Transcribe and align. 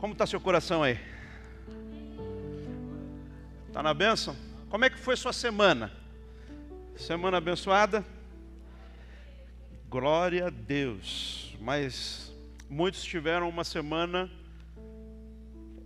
Como 0.00 0.14
está 0.14 0.26
seu 0.26 0.40
coração 0.40 0.82
aí? 0.82 0.98
Está 3.68 3.82
na 3.82 3.92
bênção? 3.92 4.34
Como 4.70 4.82
é 4.82 4.88
que 4.88 4.98
foi 4.98 5.14
sua 5.14 5.30
semana? 5.30 5.92
Semana 6.96 7.36
abençoada? 7.36 8.02
Glória 9.90 10.46
a 10.46 10.50
Deus. 10.50 11.54
Mas 11.60 12.34
muitos 12.66 13.04
tiveram 13.04 13.46
uma 13.46 13.62
semana 13.62 14.30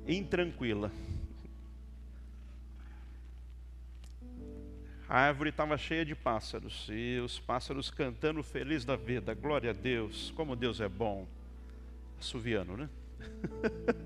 intranquila. 0.07 0.93
A 5.09 5.19
árvore 5.19 5.51
estava 5.51 5.77
cheia 5.77 6.05
de 6.05 6.15
pássaros 6.15 6.87
e 6.89 7.19
os 7.19 7.41
pássaros 7.41 7.91
cantando 7.91 8.45
feliz 8.45 8.85
da 8.85 8.95
vida. 8.95 9.35
Glória 9.35 9.71
a 9.71 9.75
Deus, 9.75 10.33
como 10.37 10.55
Deus 10.55 10.81
é 10.81 10.89
bom. 10.89 11.27
Assoviano, 12.21 12.77
né? 12.77 12.89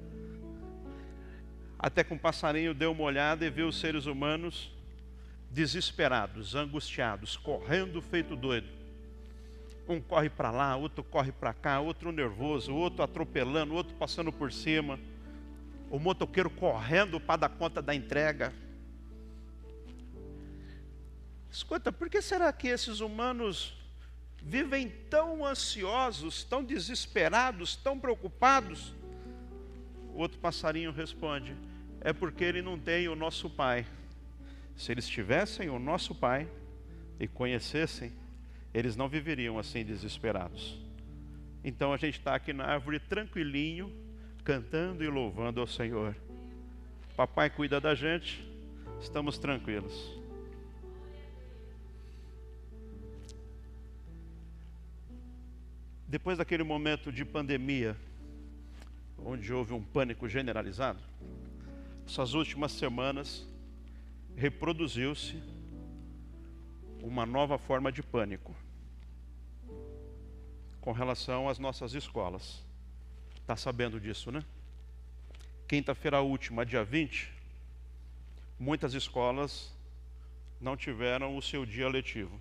Até 1.79 2.03
que 2.03 2.13
um 2.13 2.19
passarinho 2.19 2.75
deu 2.75 2.93
uma 2.93 3.05
olhada 3.05 3.47
e 3.47 3.51
viu 3.51 3.69
os 3.69 3.79
seres 3.79 4.07
humanos 4.07 4.73
desesperados, 5.51 6.55
angustiados, 6.55 7.37
correndo 7.37 8.03
feito 8.03 8.35
doido. 8.35 8.69
Um 9.89 10.01
corre 10.01 10.29
para 10.29 10.51
lá, 10.51 10.77
outro 10.77 11.03
corre 11.03 11.33
para 11.33 11.55
cá, 11.55 11.81
outro 11.81 12.13
nervoso, 12.13 12.75
outro 12.75 13.03
atropelando, 13.03 13.75
outro 13.75 13.95
passando 13.95 14.31
por 14.31 14.53
cima. 14.53 14.99
O 15.91 15.99
motoqueiro 15.99 16.51
correndo 16.51 17.19
para 17.19 17.41
dar 17.41 17.49
conta 17.49 17.81
da 17.81 17.95
entrega. 17.95 18.53
Escuta, 21.51 21.91
por 21.91 22.11
que 22.11 22.21
será 22.21 22.53
que 22.53 22.69
esses 22.69 23.01
humanos 23.01 23.75
vivem 24.43 24.91
tão 25.09 25.47
ansiosos, 25.47 26.45
tão 26.45 26.63
desesperados, 26.63 27.75
tão 27.75 27.99
preocupados? 27.99 28.98
O 30.19 30.21
outro 30.21 30.41
passarinho 30.41 30.91
responde: 30.91 31.55
é 32.01 32.13
porque 32.13 32.43
ele 32.43 32.61
não 32.61 32.77
tem 32.77 33.07
o 33.07 33.15
nosso 33.15 33.49
Pai. 33.49 33.87
Se 34.75 34.91
eles 34.91 35.09
tivessem 35.09 35.69
o 35.69 35.79
nosso 35.79 36.13
Pai 36.13 36.49
e 37.21 37.29
conhecessem, 37.29 38.13
eles 38.75 38.97
não 38.97 39.09
viveriam 39.09 39.61
assim 39.61 39.85
desesperados. 39.85 40.77
Então 41.63 41.93
a 41.93 41.97
gente 41.97 42.19
está 42.19 42.35
aqui 42.35 42.53
na 42.53 42.65
árvore 42.65 42.99
tranquilinho, 42.99 43.95
cantando 44.43 45.05
e 45.05 45.09
louvando 45.09 45.61
ao 45.61 45.69
Senhor. 45.69 46.17
Papai 47.17 47.49
cuida 47.49 47.81
da 47.81 47.95
gente, 47.95 48.45
estamos 49.01 49.39
tranquilos. 49.39 50.19
Depois 56.09 56.39
daquele 56.39 56.65
momento 56.65 57.13
de 57.13 57.25
pandemia, 57.25 57.97
onde 59.29 59.53
houve 59.53 59.75
um 59.75 59.83
pânico 59.83 60.27
generalizado, 60.27 61.01
essas 62.07 62.33
últimas 62.33 62.73
semanas 62.73 63.47
reproduziu-se 64.35 65.43
uma 67.03 67.27
nova 67.27 67.59
forma 67.59 67.93
de 67.93 68.03
pânico 68.03 68.57
com 70.81 70.93
relação 70.93 71.47
às 71.47 71.59
nossas 71.59 71.93
escolas. 71.93 72.65
Está 73.37 73.55
sabendo 73.55 74.01
disso, 74.01 74.33
né? 74.33 74.43
Quinta-feira 75.67 76.23
última, 76.23 76.65
dia 76.65 76.83
20, 76.83 77.31
muitas 78.59 78.95
escolas 78.95 79.71
não 80.59 80.75
tiveram 80.75 81.37
o 81.37 81.43
seu 81.43 81.67
dia 81.67 81.87
letivo. 81.87 82.41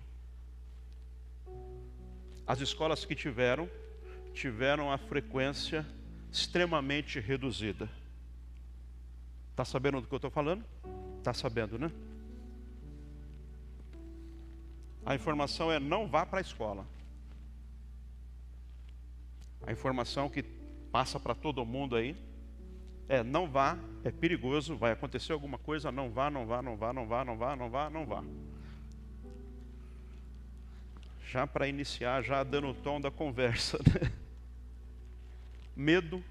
As 2.46 2.62
escolas 2.62 3.04
que 3.04 3.14
tiveram, 3.14 3.68
tiveram 4.32 4.90
a 4.90 4.96
frequência 4.96 5.84
extremamente 6.30 7.20
reduzida. 7.20 7.88
Está 9.50 9.64
sabendo 9.64 10.00
do 10.00 10.06
que 10.06 10.14
eu 10.14 10.18
estou 10.18 10.30
falando? 10.30 10.64
Está 11.18 11.34
sabendo, 11.34 11.78
né? 11.78 11.90
A 15.04 15.14
informação 15.14 15.72
é 15.72 15.80
não 15.80 16.06
vá 16.06 16.24
para 16.24 16.38
a 16.38 16.40
escola. 16.40 16.86
A 19.66 19.72
informação 19.72 20.28
que 20.28 20.42
passa 20.92 21.18
para 21.18 21.34
todo 21.34 21.64
mundo 21.64 21.96
aí 21.96 22.16
é 23.08 23.22
não 23.22 23.48
vá, 23.48 23.78
é 24.04 24.10
perigoso, 24.10 24.76
vai 24.76 24.92
acontecer 24.92 25.32
alguma 25.32 25.58
coisa, 25.58 25.90
não 25.90 26.10
vá, 26.10 26.30
não 26.30 26.46
vá, 26.46 26.62
não 26.62 26.76
vá, 26.76 26.92
não 26.92 27.06
vá, 27.06 27.24
não 27.24 27.36
vá, 27.36 27.56
não 27.56 27.70
vá, 27.70 27.90
não 27.90 28.06
vá 28.06 28.22
já 31.28 31.46
para 31.46 31.68
iniciar, 31.68 32.22
já 32.22 32.42
dando 32.42 32.68
o 32.68 32.74
tom 32.74 33.00
da 33.00 33.10
conversa. 33.10 33.78
Né? 34.00 34.10
Medo, 35.80 36.24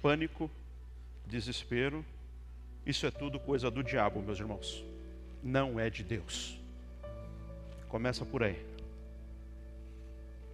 pânico, 0.00 0.50
desespero, 1.26 2.02
isso 2.86 3.04
é 3.04 3.10
tudo 3.10 3.38
coisa 3.38 3.70
do 3.70 3.84
diabo, 3.84 4.22
meus 4.22 4.40
irmãos. 4.40 4.82
Não 5.42 5.78
é 5.78 5.90
de 5.90 6.02
Deus. 6.02 6.58
Começa 7.90 8.24
por 8.24 8.42
aí. 8.42 8.64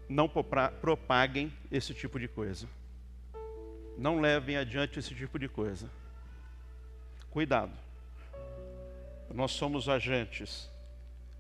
Não 0.09 0.29
propaguem 0.29 1.53
esse 1.71 1.95
tipo 1.95 2.19
de 2.19 2.27
coisa. 2.27 2.69
Não 3.97 4.21
levem 4.21 4.57
adiante 4.57 4.99
esse 4.99 5.15
tipo 5.15 5.39
de 5.39 5.49
coisa. 5.49 5.89
Cuidado. 7.31 7.73
Nós 9.33 9.53
somos 9.53 9.89
agentes 9.89 10.69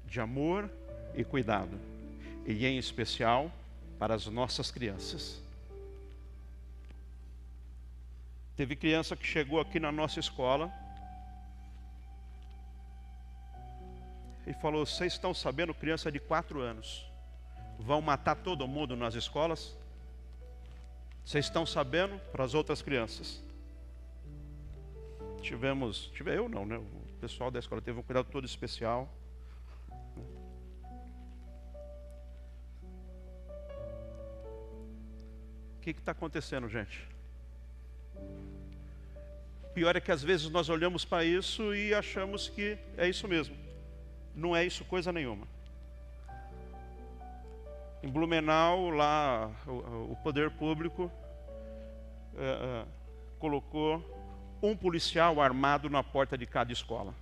de 0.06 0.20
amor 0.20 0.70
e 1.16 1.24
cuidado 1.24 1.76
e 2.46 2.64
em 2.64 2.78
especial 2.78 3.50
para 3.98 4.14
as 4.14 4.28
nossas 4.28 4.70
crianças. 4.70 5.41
Teve 8.62 8.76
criança 8.76 9.16
que 9.16 9.26
chegou 9.26 9.58
aqui 9.58 9.80
na 9.80 9.90
nossa 9.90 10.20
escola 10.20 10.72
e 14.46 14.54
falou: 14.54 14.86
Vocês 14.86 15.14
estão 15.14 15.34
sabendo, 15.34 15.74
criança 15.74 16.12
de 16.12 16.20
quatro 16.20 16.60
anos, 16.60 17.04
vão 17.76 18.00
matar 18.00 18.36
todo 18.36 18.68
mundo 18.68 18.94
nas 18.94 19.16
escolas? 19.16 19.76
Vocês 21.24 21.44
estão 21.44 21.66
sabendo 21.66 22.20
para 22.30 22.44
as 22.44 22.54
outras 22.54 22.80
crianças? 22.80 23.42
Tivemos, 25.42 26.12
tive 26.14 26.32
eu 26.32 26.48
não, 26.48 26.64
né? 26.64 26.76
O 26.78 27.18
pessoal 27.20 27.50
da 27.50 27.58
escola 27.58 27.82
teve 27.82 27.98
um 27.98 28.02
cuidado 28.04 28.28
todo 28.30 28.46
especial. 28.46 29.12
O 35.78 35.80
que 35.80 35.90
está 35.90 36.12
acontecendo, 36.12 36.68
gente? 36.68 37.10
Pior 39.74 39.96
é 39.96 40.00
que 40.00 40.12
às 40.12 40.22
vezes 40.22 40.50
nós 40.50 40.68
olhamos 40.68 41.04
para 41.04 41.24
isso 41.24 41.74
e 41.74 41.94
achamos 41.94 42.48
que 42.48 42.76
é 42.96 43.08
isso 43.08 43.26
mesmo. 43.26 43.56
Não 44.34 44.54
é 44.54 44.64
isso 44.64 44.84
coisa 44.84 45.10
nenhuma. 45.10 45.46
Em 48.02 48.08
Blumenau, 48.08 48.90
lá, 48.90 49.50
o, 49.66 50.16
poder 50.22 50.50
público 50.50 51.10
é, 52.36 52.44
é, 52.44 52.84
colocou 53.38 54.02
um 54.62 54.76
policial 54.76 55.40
armado 55.40 55.88
na 55.88 56.02
porta 56.02 56.36
de 56.36 56.44
cada 56.44 56.72
escola. 56.72 57.14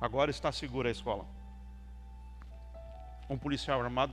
Agora 0.00 0.30
está 0.30 0.52
segura 0.52 0.88
a 0.88 0.92
escola. 0.92 1.26
Um 3.28 3.38
policial 3.38 3.80
armado 3.82 4.12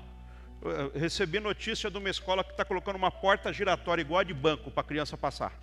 recebi 0.96 1.40
notícia 1.40 1.92
de 1.92 1.98
uma 1.98 2.10
escola 2.10 2.44
que 2.44 2.52
está 2.52 2.64
colocando 2.64 2.96
uma 2.96 3.12
porta 3.12 3.52
giratória 3.52 4.02
igual 4.02 4.22
a 4.22 4.24
de 4.24 4.34
banco 4.34 4.72
para 4.72 4.82
a 4.82 4.86
criança 4.86 5.18
passar. 5.18 5.63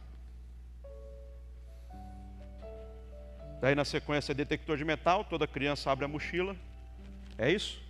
Daí 3.60 3.74
na 3.74 3.84
sequência 3.84 4.34
detector 4.34 4.76
de 4.78 4.84
metal, 4.84 5.22
toda 5.24 5.46
criança 5.46 5.90
abre 5.90 6.04
a 6.04 6.08
mochila. 6.08 6.56
É 7.36 7.50
isso? 7.50 7.80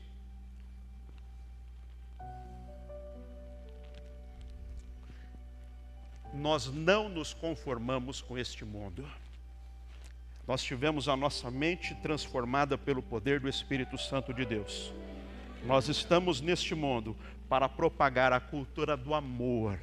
Nós 6.34 6.66
não 6.66 7.08
nos 7.08 7.32
conformamos 7.32 8.20
com 8.20 8.38
este 8.38 8.64
mundo. 8.64 9.06
Nós 10.46 10.62
tivemos 10.62 11.08
a 11.08 11.17
nossa 11.17 11.50
mente 11.50 11.94
transformada 11.96 12.76
pelo 12.76 13.02
poder 13.02 13.38
do 13.38 13.49
Espírito 13.49 13.96
Santo 13.96 14.34
de 14.34 14.44
Deus. 14.44 14.93
Nós 15.64 15.88
estamos 15.88 16.40
neste 16.40 16.75
mundo 16.75 17.17
para 17.49 17.69
propagar 17.69 18.32
a 18.32 18.40
cultura 18.40 18.96
do 18.96 19.14
amor, 19.14 19.78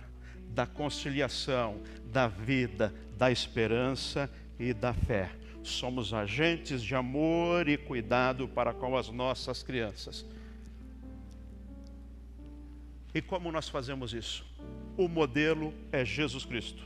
da 0.50 0.66
conciliação, 0.66 1.81
da 2.06 2.28
vida, 2.28 2.94
da 3.18 3.31
esperança 3.31 4.30
e 4.60 4.74
da 4.74 4.94
fé. 4.94 5.30
Somos 5.68 6.14
agentes 6.14 6.81
de 6.81 6.96
amor 6.96 7.68
e 7.68 7.78
cuidado 7.78 8.48
para 8.48 8.74
com 8.74 8.96
as 8.96 9.10
nossas 9.10 9.62
crianças. 9.62 10.25
E 13.14 13.22
como 13.22 13.52
nós 13.52 13.68
fazemos 13.68 14.14
isso? 14.14 14.46
O 14.96 15.10
modelo 15.10 15.74
é 15.92 16.06
Jesus 16.06 16.46
Cristo. 16.46 16.81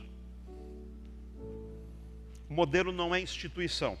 O 2.50 2.54
modelo 2.54 2.90
não 2.90 3.14
é 3.14 3.20
instituição. 3.20 3.96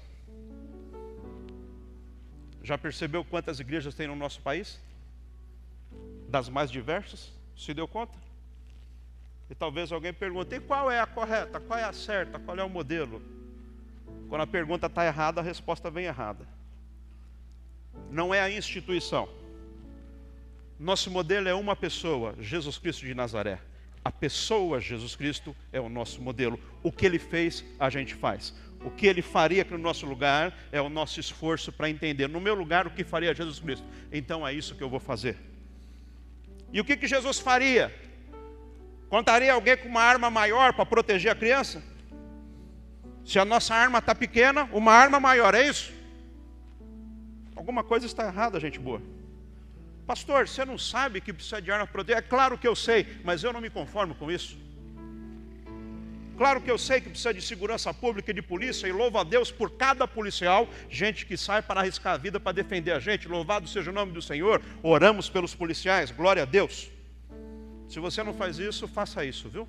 Já 2.60 2.76
percebeu 2.76 3.24
quantas 3.24 3.60
igrejas 3.60 3.94
tem 3.94 4.08
no 4.08 4.16
nosso 4.16 4.40
país? 4.40 4.80
Das 6.28 6.48
mais 6.48 6.72
diversas? 6.72 7.30
Se 7.56 7.72
deu 7.72 7.86
conta? 7.86 8.18
E 9.48 9.54
talvez 9.54 9.92
alguém 9.92 10.12
pergunte: 10.12 10.56
e 10.56 10.60
qual 10.60 10.90
é 10.90 10.98
a 10.98 11.06
correta? 11.06 11.60
Qual 11.60 11.78
é 11.78 11.84
a 11.84 11.92
certa? 11.92 12.40
Qual 12.40 12.58
é 12.58 12.64
o 12.64 12.68
modelo? 12.68 13.41
Quando 14.32 14.44
a 14.44 14.46
pergunta 14.46 14.86
está 14.86 15.04
errada, 15.04 15.42
a 15.42 15.44
resposta 15.44 15.90
vem 15.90 16.06
errada. 16.06 16.48
Não 18.10 18.32
é 18.32 18.40
a 18.40 18.48
instituição. 18.48 19.28
Nosso 20.80 21.10
modelo 21.10 21.50
é 21.50 21.54
uma 21.54 21.76
pessoa, 21.76 22.34
Jesus 22.40 22.78
Cristo 22.78 23.04
de 23.04 23.12
Nazaré. 23.12 23.58
A 24.02 24.10
pessoa 24.10 24.80
Jesus 24.80 25.14
Cristo 25.14 25.54
é 25.70 25.78
o 25.78 25.90
nosso 25.90 26.22
modelo. 26.22 26.58
O 26.82 26.90
que 26.90 27.04
ele 27.04 27.18
fez, 27.18 27.62
a 27.78 27.90
gente 27.90 28.14
faz. 28.14 28.54
O 28.82 28.90
que 28.90 29.06
ele 29.06 29.20
faria 29.20 29.66
no 29.70 29.76
nosso 29.76 30.06
lugar 30.06 30.58
é 30.72 30.80
o 30.80 30.88
nosso 30.88 31.20
esforço 31.20 31.70
para 31.70 31.90
entender. 31.90 32.26
No 32.26 32.40
meu 32.40 32.54
lugar, 32.54 32.86
o 32.86 32.90
que 32.90 33.04
faria 33.04 33.34
Jesus 33.34 33.60
Cristo? 33.60 33.86
Então 34.10 34.48
é 34.48 34.54
isso 34.54 34.74
que 34.74 34.82
eu 34.82 34.88
vou 34.88 34.98
fazer. 34.98 35.36
E 36.72 36.80
o 36.80 36.84
que, 36.86 36.96
que 36.96 37.06
Jesus 37.06 37.38
faria? 37.38 37.94
Contaria 39.10 39.52
alguém 39.52 39.76
com 39.76 39.88
uma 39.88 40.00
arma 40.00 40.30
maior 40.30 40.72
para 40.72 40.86
proteger 40.86 41.30
a 41.30 41.34
criança? 41.34 41.91
Se 43.24 43.38
a 43.38 43.44
nossa 43.44 43.74
arma 43.74 43.98
está 43.98 44.14
pequena, 44.14 44.68
uma 44.72 44.92
arma 44.92 45.20
maior, 45.20 45.54
é 45.54 45.66
isso? 45.66 45.92
Alguma 47.54 47.84
coisa 47.84 48.06
está 48.06 48.26
errada, 48.26 48.58
gente 48.58 48.78
boa. 48.78 49.00
Pastor, 50.06 50.48
você 50.48 50.64
não 50.64 50.76
sabe 50.76 51.20
que 51.20 51.32
precisa 51.32 51.62
de 51.62 51.70
arma 51.70 51.86
para 51.86 51.92
proteger? 51.92 52.18
É 52.18 52.22
claro 52.22 52.58
que 52.58 52.66
eu 52.66 52.74
sei, 52.74 53.06
mas 53.24 53.44
eu 53.44 53.52
não 53.52 53.60
me 53.60 53.70
conformo 53.70 54.14
com 54.14 54.30
isso. 54.30 54.58
Claro 56.36 56.60
que 56.60 56.70
eu 56.70 56.78
sei 56.78 57.00
que 57.00 57.08
precisa 57.08 57.32
de 57.32 57.40
segurança 57.40 57.94
pública 57.94 58.30
e 58.30 58.34
de 58.34 58.42
polícia, 58.42 58.88
e 58.88 58.92
louvo 58.92 59.18
a 59.18 59.22
Deus 59.22 59.50
por 59.50 59.70
cada 59.70 60.08
policial, 60.08 60.68
gente 60.90 61.24
que 61.24 61.36
sai 61.36 61.62
para 61.62 61.80
arriscar 61.80 62.14
a 62.14 62.16
vida 62.16 62.40
para 62.40 62.52
defender 62.52 62.90
a 62.90 62.98
gente. 62.98 63.28
Louvado 63.28 63.68
seja 63.68 63.90
o 63.90 63.94
nome 63.94 64.12
do 64.12 64.20
Senhor. 64.20 64.60
Oramos 64.82 65.28
pelos 65.28 65.54
policiais, 65.54 66.10
glória 66.10 66.42
a 66.42 66.46
Deus. 66.46 66.90
Se 67.88 68.00
você 68.00 68.22
não 68.22 68.34
faz 68.34 68.58
isso, 68.58 68.88
faça 68.88 69.24
isso, 69.24 69.48
viu? 69.48 69.68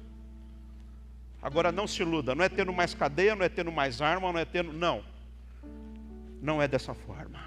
Agora 1.43 1.73
não 1.73 1.85
se 1.85 2.01
iluda, 2.01 2.33
não 2.33 2.45
é 2.45 2.47
tendo 2.47 2.71
mais 2.71 2.93
cadeia, 2.93 3.35
não 3.35 3.43
é 3.43 3.49
tendo 3.49 3.69
mais 3.69 4.01
arma, 4.01 4.31
não 4.31 4.39
é 4.39 4.45
tendo. 4.45 4.71
Não. 4.71 5.03
Não 6.41 6.61
é 6.61 6.69
dessa 6.69 6.93
forma. 6.93 7.37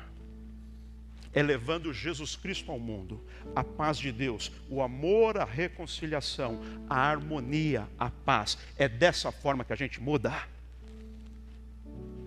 É 1.32 1.42
levando 1.42 1.94
Jesus 1.94 2.36
Cristo 2.36 2.70
ao 2.70 2.78
mundo, 2.78 3.26
a 3.54 3.64
paz 3.64 3.96
de 3.96 4.12
Deus, 4.12 4.52
o 4.68 4.82
amor, 4.82 5.38
a 5.38 5.44
reconciliação, 5.44 6.60
a 6.90 6.98
harmonia, 6.98 7.88
a 7.98 8.10
paz. 8.10 8.58
É 8.76 8.86
dessa 8.86 9.32
forma 9.32 9.64
que 9.64 9.72
a 9.72 9.76
gente 9.76 10.00
muda. 10.00 10.32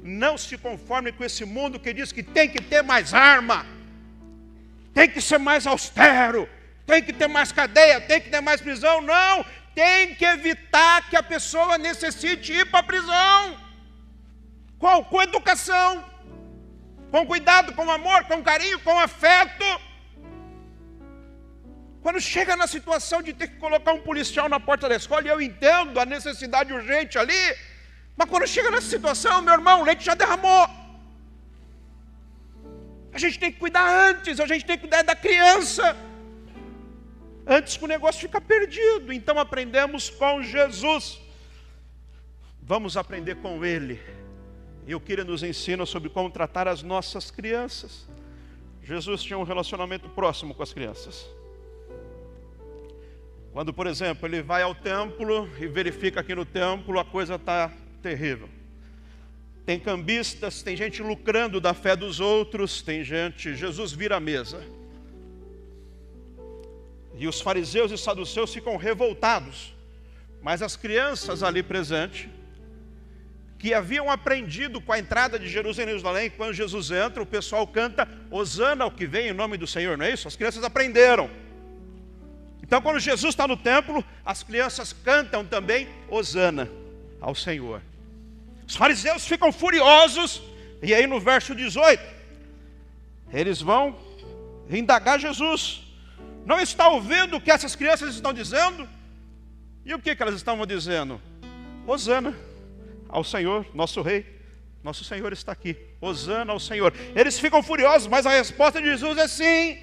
Não 0.01 0.39
se 0.39 0.57
conforme 0.57 1.11
com 1.11 1.23
esse 1.23 1.45
mundo 1.45 1.79
que 1.79 1.93
diz 1.93 2.11
que 2.11 2.23
tem 2.23 2.49
que 2.49 2.63
ter 2.63 2.81
mais 2.81 3.13
arma, 3.13 3.63
tem 4.91 5.07
que 5.07 5.21
ser 5.21 5.37
mais 5.37 5.67
austero, 5.67 6.49
tem 6.87 7.03
que 7.03 7.13
ter 7.13 7.27
mais 7.27 7.51
cadeia, 7.51 8.01
tem 8.01 8.19
que 8.19 8.29
ter 8.29 8.41
mais 8.41 8.59
prisão. 8.59 9.01
Não, 9.01 9.45
tem 9.79 10.13
que 10.19 10.25
evitar 10.25 10.95
que 11.09 11.15
a 11.15 11.25
pessoa 11.33 11.77
necessite 11.87 12.47
ir 12.59 12.65
para 12.71 12.81
a 12.81 12.89
prisão. 12.91 13.41
Qual? 14.81 14.97
Com 15.11 15.21
educação, 15.27 15.91
com 17.11 17.21
cuidado, 17.31 17.73
com 17.77 17.85
amor, 17.97 18.19
com 18.29 18.47
carinho, 18.49 18.79
com 18.87 18.97
afeto. 19.07 19.69
Quando 22.03 22.19
chega 22.33 22.57
na 22.61 22.67
situação 22.75 23.21
de 23.27 23.31
ter 23.39 23.47
que 23.51 23.57
colocar 23.65 23.93
um 23.93 24.03
policial 24.09 24.49
na 24.53 24.59
porta 24.67 24.89
da 24.89 24.97
escola, 25.01 25.25
eu 25.27 25.41
entendo 25.49 25.97
a 25.97 26.05
necessidade 26.15 26.73
urgente 26.79 27.17
ali, 27.23 27.43
mas 28.17 28.29
quando 28.29 28.53
chega 28.55 28.71
nessa 28.71 28.89
situação, 28.95 29.41
meu 29.41 29.53
irmão, 29.59 29.77
o 29.79 29.87
leite 29.89 30.03
já 30.09 30.15
derramou. 30.23 30.65
A 33.13 33.17
gente 33.23 33.39
tem 33.39 33.51
que 33.53 33.59
cuidar 33.63 33.87
antes, 34.09 34.39
a 34.45 34.47
gente 34.51 34.65
tem 34.65 34.77
que 34.77 34.85
cuidar 34.87 35.03
da 35.03 35.15
criança 35.15 35.85
antes 37.49 37.75
que 37.75 37.83
o 37.83 37.87
negócio 37.87 38.21
fique 38.21 38.39
perdido. 38.39 39.11
Então 39.11 39.39
aprendemos 39.39 40.09
com 40.09 40.43
Jesus. 40.43 41.19
Vamos 42.61 42.95
aprender 42.95 43.35
com 43.35 43.65
Ele. 43.65 43.99
E 44.85 44.93
o 44.93 45.01
Ele 45.09 45.23
nos 45.23 45.41
ensina 45.41 45.85
sobre 45.85 46.09
como 46.09 46.29
tratar 46.29 46.67
as 46.67 46.83
nossas 46.83 47.31
crianças. 47.31 48.07
Jesus 48.83 49.23
tinha 49.23 49.37
um 49.37 49.43
relacionamento 49.43 50.07
próximo 50.09 50.53
com 50.53 50.61
as 50.61 50.71
crianças. 50.71 51.27
Quando, 53.51 53.73
por 53.73 53.87
exemplo, 53.87 54.27
ele 54.27 54.43
vai 54.43 54.61
ao 54.61 54.75
templo 54.75 55.49
e 55.59 55.67
verifica 55.67 56.23
que 56.23 56.35
no 56.35 56.45
templo 56.45 56.99
a 56.99 57.05
coisa 57.05 57.35
está 57.35 57.71
terrível. 58.01 58.47
Tem 59.65 59.79
cambistas, 59.79 60.61
tem 60.63 60.77
gente 60.77 61.01
lucrando 61.01 61.59
da 61.59 61.73
fé 61.73 61.95
dos 61.95 62.19
outros, 62.19 62.81
tem 62.81 63.03
gente. 63.03 63.55
Jesus 63.55 63.91
vira 63.91 64.17
a 64.17 64.19
mesa. 64.19 64.63
E 67.19 67.27
os 67.27 67.41
fariseus 67.41 67.91
e 67.91 67.97
saduceus 67.97 68.53
ficam 68.53 68.77
revoltados. 68.77 69.73
Mas 70.41 70.61
as 70.61 70.77
crianças 70.77 71.43
ali 71.43 71.61
presentes, 71.61 72.29
que 73.59 73.73
haviam 73.73 74.09
aprendido 74.09 74.79
com 74.79 74.93
a 74.93 74.97
entrada 74.97 75.37
de 75.37 75.49
Jerusalém, 75.49 75.89
Jerusalém, 75.89 76.29
quando 76.29 76.53
Jesus 76.53 76.91
entra, 76.91 77.21
o 77.21 77.25
pessoal 77.25 77.67
canta 77.67 78.07
Osana 78.31 78.85
ao 78.85 78.91
que 78.91 79.05
vem 79.05 79.27
em 79.27 79.33
nome 79.33 79.57
do 79.57 79.67
Senhor, 79.67 79.97
não 79.97 80.05
é 80.05 80.13
isso? 80.13 80.29
As 80.29 80.37
crianças 80.37 80.63
aprenderam. 80.63 81.29
Então, 82.63 82.81
quando 82.81 82.99
Jesus 82.99 83.33
está 83.33 83.45
no 83.45 83.57
templo, 83.57 84.01
as 84.23 84.41
crianças 84.41 84.93
cantam 84.93 85.45
também 85.45 85.89
Osana 86.07 86.69
ao 87.19 87.35
Senhor. 87.35 87.81
Os 88.65 88.77
fariseus 88.77 89.27
ficam 89.27 89.51
furiosos, 89.51 90.41
e 90.81 90.93
aí 90.93 91.05
no 91.05 91.19
verso 91.19 91.53
18, 91.53 92.01
eles 93.33 93.61
vão 93.61 93.99
indagar 94.69 95.19
Jesus. 95.19 95.88
Não 96.49 96.59
está 96.59 96.87
ouvindo 96.87 97.37
o 97.37 97.41
que 97.41 97.51
essas 97.51 97.75
crianças 97.75 98.15
estão 98.15 98.33
dizendo? 98.33 98.89
E 99.85 99.93
o 99.93 99.99
que, 99.99 100.15
que 100.15 100.23
elas 100.23 100.33
estavam 100.33 100.65
dizendo? 100.65 101.21
Osana 101.85 102.35
ao 103.07 103.23
Senhor, 103.23 103.67
nosso 103.71 104.01
Rei. 104.01 104.25
Nosso 104.83 105.03
Senhor 105.03 105.31
está 105.31 105.51
aqui. 105.51 105.77
Osana 106.01 106.51
ao 106.51 106.59
Senhor. 106.59 106.91
Eles 107.15 107.39
ficam 107.39 107.61
furiosos, 107.61 108.07
mas 108.07 108.25
a 108.25 108.31
resposta 108.31 108.81
de 108.81 108.87
Jesus 108.87 109.19
é 109.19 109.27
sim. 109.27 109.77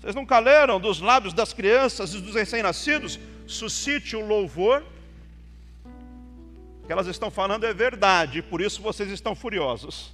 Vocês 0.00 0.16
nunca 0.16 0.40
leram 0.40 0.80
dos 0.80 0.98
lábios 0.98 1.32
das 1.32 1.52
crianças 1.52 2.12
e 2.12 2.20
dos 2.20 2.34
recém-nascidos? 2.34 3.16
Suscite 3.46 4.16
o 4.16 4.26
louvor. 4.26 4.82
O 6.82 6.86
que 6.88 6.92
elas 6.92 7.06
estão 7.06 7.30
falando 7.30 7.64
é 7.64 7.72
verdade, 7.72 8.42
por 8.42 8.60
isso 8.60 8.82
vocês 8.82 9.12
estão 9.12 9.32
furiosos. 9.32 10.12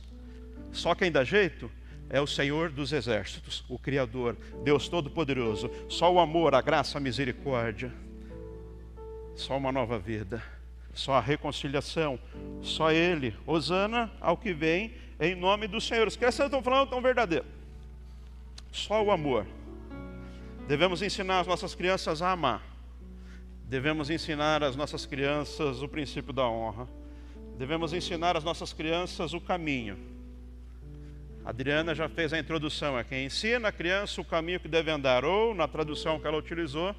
Só 0.73 0.95
quem 0.95 1.11
dá 1.11 1.25
jeito 1.25 1.71
é 2.11 2.21
o 2.21 2.27
Senhor 2.27 2.71
dos 2.71 2.93
exércitos, 2.93 3.65
o 3.69 3.79
Criador, 3.79 4.37
Deus 4.63 4.89
Todo-Poderoso. 4.89 5.71
Só 5.89 6.13
o 6.13 6.21
amor, 6.21 6.55
a 6.55 6.61
graça, 6.61 6.99
a 6.99 7.01
misericórdia. 7.01 7.93
Só 9.35 9.57
uma 9.57 9.73
nova 9.73 9.99
vida. 9.99 10.43
Só 10.95 11.15
a 11.15 11.21
reconciliação. 11.21 12.19
Só 12.63 12.93
Ele. 12.93 13.35
Osana 13.47 14.13
ao 14.21 14.37
que 14.37 14.53
vem 14.53 14.93
em 15.19 15.35
nome 15.35 15.67
do 15.67 15.81
Senhor. 15.81 16.07
Os 16.07 16.17
crianças 16.17 16.47
estão 16.47 16.63
falando 16.63 16.91
tão 16.91 17.01
verdadeiro. 17.01 17.45
Só 18.71 19.03
o 19.03 19.11
amor. 19.11 19.47
Devemos 20.69 21.03
ensinar 21.03 21.41
as 21.41 21.47
nossas 21.47 21.75
crianças 21.75 22.23
a 22.23 22.31
amar. 22.31 22.63
Devemos 23.69 24.09
ensinar 24.11 24.63
às 24.63 24.77
nossas 24.77 25.05
crianças 25.07 25.83
o 25.83 25.89
princípio 25.89 26.33
da 26.33 26.47
honra. 26.47 26.87
Devemos 27.59 27.93
ensinar 27.93 28.37
às 28.37 28.45
nossas 28.45 28.73
crianças 28.73 29.33
o 29.33 29.41
caminho 29.41 30.14
Adriana 31.45 31.95
já 31.95 32.09
fez 32.09 32.33
a 32.33 32.39
introdução 32.39 32.97
aqui. 32.97 33.17
Ensina 33.17 33.69
a 33.69 33.73
criança 33.73 34.21
o 34.21 34.25
caminho 34.25 34.59
que 34.59 34.69
deve 34.69 34.91
andar, 34.91 35.25
ou 35.25 35.55
na 35.55 35.69
tradução 35.69 36.19
que 36.19 36.27
ela 36.27 36.39
utilizou, 36.39 36.97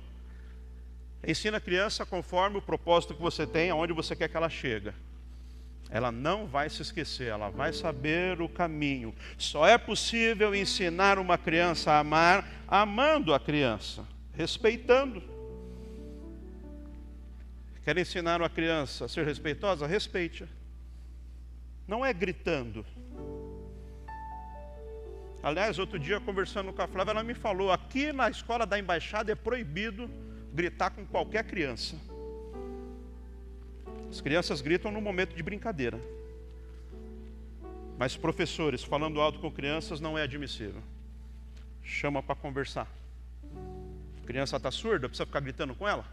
ensina 1.26 1.58
a 1.58 1.62
criança 1.62 2.06
conforme 2.06 2.58
o 2.58 2.62
propósito 2.62 3.16
que 3.16 3.22
você 3.22 3.48
tem, 3.48 3.72
aonde 3.72 3.92
você 3.92 4.16
quer 4.16 4.30
que 4.30 4.38
ela 4.38 4.50
chegue. 4.50 4.94
Ela 5.90 6.12
não 6.12 6.46
vai 6.46 6.70
se 6.70 6.82
esquecer, 6.82 7.28
ela 7.28 7.50
vai 7.50 7.74
saber 7.74 8.40
o 8.40 8.48
caminho. 8.48 9.16
Só 9.38 9.68
é 9.68 9.78
possível 9.78 10.54
ensinar 10.54 11.18
uma 11.18 11.38
criança 11.38 11.92
a 11.92 12.00
amar 12.00 12.48
amando 12.68 13.34
a 13.34 13.40
criança, 13.40 14.06
respeitando. 14.34 15.24
Quer 17.84 17.98
ensinar 17.98 18.42
uma 18.42 18.50
criança 18.50 19.06
a 19.06 19.08
ser 19.08 19.26
respeitosa? 19.26 19.86
Respeite. 19.86 20.46
Não 21.88 22.04
é 22.04 22.12
gritando. 22.14 22.84
Aliás, 25.46 25.78
outro 25.78 26.00
dia, 26.00 26.20
conversando 26.20 26.74
com 26.74 26.82
a 26.82 26.88
Flávia, 26.88 27.12
ela 27.12 27.24
me 27.24 27.36
falou: 27.36 27.72
aqui 27.72 28.12
na 28.12 28.28
escola 28.32 28.66
da 28.66 28.80
embaixada 28.80 29.32
é 29.32 29.36
proibido 29.36 30.10
gritar 30.52 30.90
com 30.90 31.06
qualquer 31.06 31.44
criança. 31.44 31.96
As 34.10 34.20
crianças 34.20 34.60
gritam 34.60 34.92
no 34.92 35.00
momento 35.00 35.36
de 35.36 35.44
brincadeira. 35.44 36.02
Mas 37.96 38.18
professores 38.18 38.84
falando 38.84 39.22
alto 39.22 39.38
com 39.38 39.52
crianças 39.52 40.00
não 40.00 40.18
é 40.18 40.24
admissível. 40.24 40.82
Chama 41.84 42.24
para 42.24 42.34
conversar. 42.34 42.88
A 44.24 44.26
criança 44.26 44.58
está 44.58 44.72
surda, 44.72 45.08
precisa 45.08 45.28
ficar 45.28 45.42
gritando 45.42 45.76
com 45.76 45.88
ela? 45.88 46.08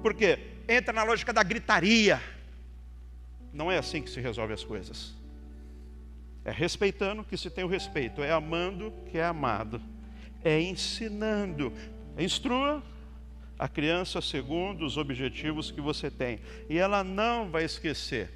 Por 0.00 0.14
quê? 0.14 0.38
Entra 0.66 0.94
na 0.94 1.02
lógica 1.02 1.30
da 1.30 1.42
gritaria. 1.42 2.22
Não 3.52 3.70
é 3.70 3.76
assim 3.76 4.00
que 4.00 4.08
se 4.08 4.18
resolve 4.18 4.54
as 4.54 4.64
coisas. 4.64 5.15
É 6.46 6.52
respeitando 6.52 7.24
que 7.24 7.36
se 7.36 7.50
tem 7.50 7.64
o 7.64 7.66
respeito, 7.66 8.22
é 8.22 8.30
amando 8.30 8.92
que 9.10 9.18
é 9.18 9.24
amado, 9.24 9.82
é 10.44 10.60
ensinando. 10.60 11.72
Instrua 12.16 12.80
a 13.58 13.66
criança 13.66 14.22
segundo 14.22 14.86
os 14.86 14.96
objetivos 14.96 15.72
que 15.72 15.80
você 15.80 16.08
tem. 16.08 16.38
E 16.70 16.78
ela 16.78 17.02
não 17.02 17.50
vai 17.50 17.64
esquecer. 17.64 18.30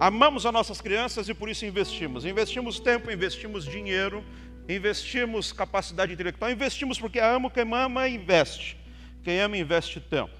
Amamos 0.00 0.44
as 0.44 0.52
nossas 0.52 0.80
crianças 0.80 1.28
e 1.28 1.34
por 1.34 1.48
isso 1.48 1.64
investimos. 1.64 2.24
Investimos 2.24 2.80
tempo, 2.80 3.12
investimos 3.12 3.64
dinheiro, 3.64 4.24
investimos 4.68 5.52
capacidade 5.52 6.12
intelectual, 6.12 6.50
investimos 6.50 6.98
porque 6.98 7.20
amo 7.20 7.48
quem 7.48 7.62
ama 7.72 8.08
investe. 8.08 8.76
Quem 9.22 9.38
ama 9.38 9.56
investe 9.56 10.00
tempo. 10.00 10.34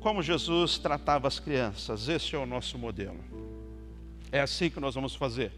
Como 0.00 0.22
Jesus 0.22 0.78
tratava 0.78 1.28
as 1.28 1.38
crianças, 1.38 2.08
esse 2.08 2.34
é 2.34 2.38
o 2.38 2.46
nosso 2.46 2.78
modelo. 2.78 3.31
É 4.32 4.40
assim 4.40 4.70
que 4.70 4.80
nós 4.80 4.94
vamos 4.94 5.14
fazer. 5.14 5.52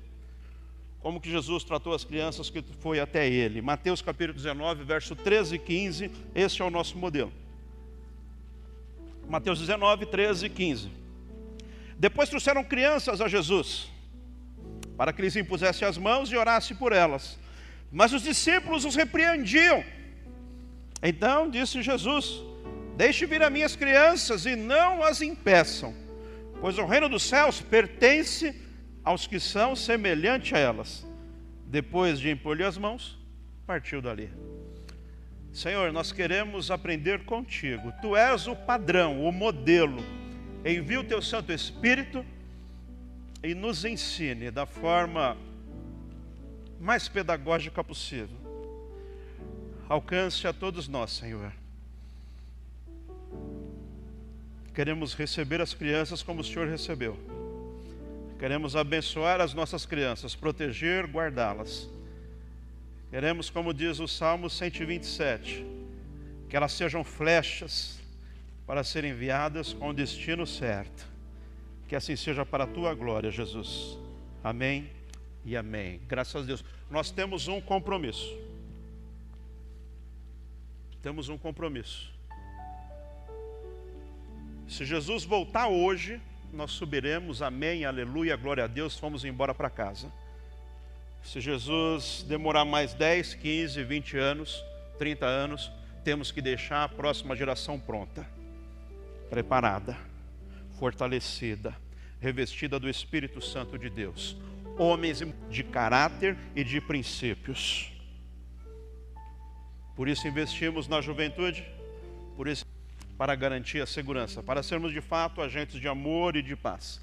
Como 0.98 1.20
que 1.20 1.30
Jesus 1.30 1.62
tratou 1.62 1.94
as 1.94 2.02
crianças 2.02 2.50
que 2.50 2.60
foi 2.80 2.98
até 2.98 3.28
ele. 3.28 3.62
Mateus 3.62 4.02
capítulo 4.02 4.34
19, 4.34 4.82
verso 4.82 5.14
13 5.14 5.54
e 5.54 5.58
15, 5.60 6.10
esse 6.34 6.60
é 6.60 6.64
o 6.64 6.70
nosso 6.70 6.98
modelo. 6.98 7.32
Mateus 9.28 9.60
19, 9.60 10.06
13 10.06 10.46
e 10.46 10.50
15. 10.50 10.90
Depois 11.96 12.28
trouxeram 12.28 12.64
crianças 12.64 13.20
a 13.20 13.28
Jesus, 13.28 13.88
para 14.96 15.12
que 15.12 15.22
lhes 15.22 15.36
impusesse 15.36 15.84
as 15.84 15.96
mãos 15.96 16.32
e 16.32 16.36
orasse 16.36 16.74
por 16.74 16.92
elas. 16.92 17.38
Mas 17.92 18.12
os 18.12 18.22
discípulos 18.22 18.84
os 18.84 18.96
repreendiam. 18.96 19.84
Então 21.00 21.48
disse 21.48 21.80
Jesus: 21.80 22.42
Deixe 22.96 23.24
vir 23.24 23.40
a 23.42 23.50
minhas 23.50 23.76
crianças 23.76 24.46
e 24.46 24.56
não 24.56 25.04
as 25.04 25.22
impeçam, 25.22 25.94
pois 26.60 26.76
o 26.76 26.84
reino 26.84 27.08
dos 27.08 27.22
céus 27.22 27.60
pertence 27.60 28.63
aos 29.04 29.26
que 29.26 29.38
são 29.38 29.76
semelhantes 29.76 30.52
a 30.52 30.58
elas. 30.58 31.06
Depois 31.66 32.18
de 32.18 32.30
impor-lhe 32.30 32.64
as 32.64 32.78
mãos, 32.78 33.18
partiu 33.66 34.00
dali. 34.00 34.30
Senhor, 35.52 35.92
nós 35.92 36.10
queremos 36.10 36.70
aprender 36.70 37.24
contigo. 37.24 37.92
Tu 38.00 38.16
és 38.16 38.46
o 38.46 38.56
padrão, 38.56 39.24
o 39.24 39.30
modelo 39.30 40.02
envie 40.64 40.96
o 40.96 41.04
teu 41.04 41.20
Santo 41.20 41.52
Espírito 41.52 42.24
e 43.42 43.54
nos 43.54 43.84
ensine 43.84 44.50
da 44.50 44.64
forma 44.64 45.36
mais 46.80 47.06
pedagógica 47.08 47.84
possível. 47.84 48.36
Alcance 49.88 50.46
a 50.46 50.52
todos 50.52 50.88
nós, 50.88 51.12
Senhor. 51.12 51.52
Queremos 54.74 55.14
receber 55.14 55.60
as 55.60 55.74
crianças 55.74 56.22
como 56.22 56.40
o 56.40 56.44
Senhor 56.44 56.66
recebeu. 56.66 57.43
Queremos 58.38 58.74
abençoar 58.74 59.40
as 59.40 59.54
nossas 59.54 59.86
crianças, 59.86 60.34
proteger, 60.34 61.06
guardá-las. 61.06 61.88
Queremos, 63.10 63.48
como 63.48 63.72
diz 63.72 64.00
o 64.00 64.08
Salmo 64.08 64.50
127, 64.50 65.64
que 66.48 66.56
elas 66.56 66.72
sejam 66.72 67.04
flechas 67.04 68.00
para 68.66 68.82
serem 68.82 69.12
enviadas 69.12 69.72
com 69.72 69.90
o 69.90 69.94
destino 69.94 70.46
certo. 70.46 71.06
Que 71.86 71.94
assim 71.94 72.16
seja 72.16 72.44
para 72.44 72.64
a 72.64 72.66
tua 72.66 72.94
glória, 72.94 73.30
Jesus. 73.30 73.96
Amém 74.42 74.90
e 75.44 75.56
amém. 75.56 76.00
Graças 76.08 76.42
a 76.42 76.44
Deus. 76.44 76.64
Nós 76.90 77.10
temos 77.10 77.46
um 77.46 77.60
compromisso. 77.60 78.36
Temos 81.02 81.28
um 81.28 81.38
compromisso. 81.38 82.12
Se 84.66 84.84
Jesus 84.84 85.24
voltar 85.24 85.68
hoje, 85.68 86.20
nós 86.54 86.70
subiremos, 86.70 87.42
amém, 87.42 87.84
aleluia, 87.84 88.36
glória 88.36 88.64
a 88.64 88.68
Deus, 88.68 88.96
fomos 88.96 89.24
embora 89.24 89.52
para 89.52 89.68
casa. 89.68 90.10
Se 91.22 91.40
Jesus 91.40 92.24
demorar 92.28 92.64
mais 92.64 92.94
10, 92.94 93.34
15, 93.34 93.82
20 93.82 94.16
anos, 94.16 94.64
30 94.98 95.26
anos, 95.26 95.72
temos 96.04 96.30
que 96.30 96.40
deixar 96.40 96.84
a 96.84 96.88
próxima 96.88 97.34
geração 97.34 97.78
pronta 97.80 98.26
preparada, 99.28 99.96
fortalecida, 100.78 101.74
revestida 102.20 102.78
do 102.78 102.88
Espírito 102.88 103.40
Santo 103.40 103.76
de 103.76 103.90
Deus, 103.90 104.36
homens 104.78 105.22
de 105.50 105.64
caráter 105.64 106.36
e 106.54 106.62
de 106.62 106.80
princípios. 106.80 107.90
Por 109.96 110.08
isso 110.08 110.28
investimos 110.28 110.86
na 110.86 111.00
juventude, 111.00 111.64
por 112.36 112.46
isso 112.46 112.64
para 113.24 113.34
garantir 113.34 113.80
a 113.80 113.86
segurança, 113.86 114.42
para 114.42 114.62
sermos 114.62 114.92
de 114.92 115.00
fato 115.00 115.40
agentes 115.40 115.80
de 115.80 115.88
amor 115.88 116.36
e 116.36 116.42
de 116.42 116.54
paz. 116.54 117.00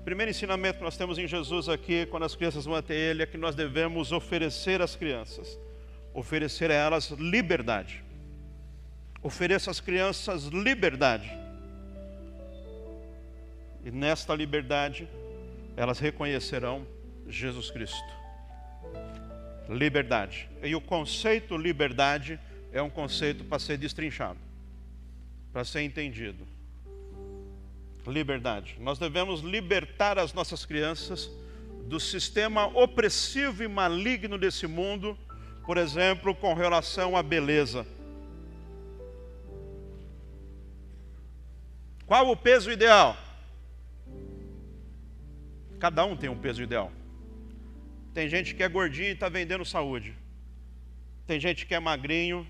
O 0.00 0.04
primeiro 0.04 0.30
ensinamento 0.30 0.78
que 0.78 0.84
nós 0.84 0.96
temos 0.96 1.18
em 1.18 1.26
Jesus 1.26 1.68
aqui, 1.68 2.06
quando 2.06 2.22
as 2.22 2.36
crianças 2.36 2.66
vão 2.66 2.76
até 2.76 2.94
Ele, 2.94 3.24
é 3.24 3.26
que 3.26 3.36
nós 3.36 3.56
devemos 3.56 4.12
oferecer 4.12 4.80
às 4.80 4.94
crianças, 4.94 5.58
oferecer 6.14 6.70
a 6.70 6.74
elas 6.74 7.10
liberdade. 7.10 8.04
Ofereça 9.20 9.72
às 9.72 9.80
crianças 9.80 10.44
liberdade. 10.44 11.28
E 13.84 13.90
nesta 13.90 14.36
liberdade, 14.36 15.08
elas 15.76 15.98
reconhecerão 15.98 16.86
Jesus 17.26 17.72
Cristo. 17.72 18.14
Liberdade. 19.68 20.48
E 20.62 20.76
o 20.76 20.80
conceito 20.80 21.56
liberdade 21.56 22.38
é 22.72 22.80
um 22.80 22.88
conceito 22.88 23.42
para 23.42 23.58
ser 23.58 23.78
destrinchado, 23.78 24.38
para 25.52 25.64
ser 25.64 25.82
entendido. 25.82 26.46
Liberdade. 28.06 28.76
Nós 28.80 28.98
devemos 28.98 29.40
libertar 29.40 30.18
as 30.18 30.32
nossas 30.32 30.64
crianças 30.64 31.30
do 31.84 32.00
sistema 32.00 32.66
opressivo 32.66 33.62
e 33.62 33.68
maligno 33.68 34.38
desse 34.38 34.66
mundo, 34.66 35.18
por 35.66 35.76
exemplo, 35.76 36.34
com 36.34 36.54
relação 36.54 37.16
à 37.16 37.22
beleza 37.22 37.86
Qual 42.08 42.30
o 42.30 42.34
peso 42.34 42.70
ideal? 42.70 43.14
Cada 45.78 46.06
um 46.06 46.16
tem 46.16 46.30
um 46.30 46.38
peso 46.38 46.62
ideal. 46.62 46.90
Tem 48.14 48.26
gente 48.30 48.54
que 48.54 48.62
é 48.62 48.68
gordinho 48.68 49.10
e 49.10 49.12
está 49.12 49.28
vendendo 49.28 49.62
saúde. 49.62 50.16
Tem 51.26 51.38
gente 51.38 51.66
que 51.66 51.74
é 51.74 51.78
magrinho 51.78 52.46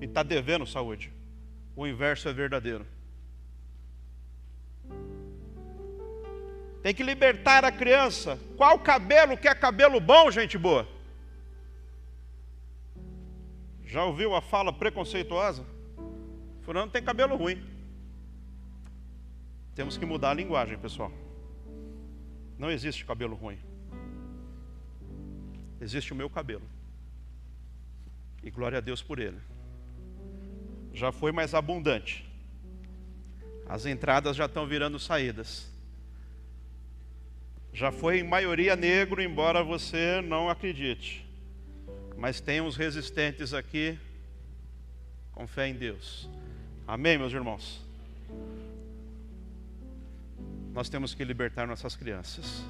e 0.00 0.04
está 0.04 0.22
devendo 0.22 0.64
saúde. 0.64 1.12
O 1.76 1.86
inverso 1.86 2.28
é 2.28 2.32
verdadeiro. 2.32 2.86
Tem 6.82 6.94
que 6.94 7.02
libertar 7.02 7.64
a 7.64 7.72
criança. 7.72 8.38
Qual 8.56 8.78
cabelo 8.78 9.38
que 9.38 9.48
é 9.48 9.54
cabelo 9.54 9.98
bom, 10.00 10.30
gente 10.30 10.58
boa? 10.58 10.86
Já 13.86 14.04
ouviu 14.04 14.34
a 14.34 14.42
fala 14.42 14.72
preconceituosa? 14.72 15.64
Fulano 16.60 16.90
tem 16.90 17.02
cabelo 17.02 17.36
ruim. 17.36 17.62
Temos 19.74 19.96
que 19.96 20.06
mudar 20.06 20.30
a 20.30 20.34
linguagem, 20.34 20.78
pessoal. 20.78 21.10
Não 22.58 22.70
existe 22.70 23.04
cabelo 23.04 23.34
ruim. 23.34 23.58
Existe 25.80 26.12
o 26.12 26.16
meu 26.16 26.30
cabelo. 26.30 26.68
E 28.42 28.50
glória 28.50 28.78
a 28.78 28.80
Deus 28.80 29.02
por 29.02 29.18
ele. 29.18 29.40
Já 30.94 31.12
foi 31.12 31.32
mais 31.32 31.52
abundante. 31.52 32.24
As 33.66 33.84
entradas 33.84 34.36
já 34.36 34.46
estão 34.46 34.66
virando 34.66 34.98
saídas. 34.98 35.70
Já 37.72 37.90
foi 37.90 38.20
em 38.20 38.22
maioria 38.22 38.76
negro, 38.76 39.20
embora 39.20 39.62
você 39.62 40.22
não 40.22 40.48
acredite. 40.48 41.26
Mas 42.16 42.40
tem 42.40 42.60
uns 42.60 42.76
resistentes 42.76 43.52
aqui 43.52 43.98
com 45.32 45.46
fé 45.46 45.68
em 45.68 45.74
Deus. 45.74 46.30
Amém, 46.86 47.18
meus 47.18 47.32
irmãos? 47.32 47.84
nós 50.74 50.88
temos 50.88 51.14
que 51.14 51.24
libertar 51.24 51.68
nossas 51.68 51.94
crianças. 51.94 52.64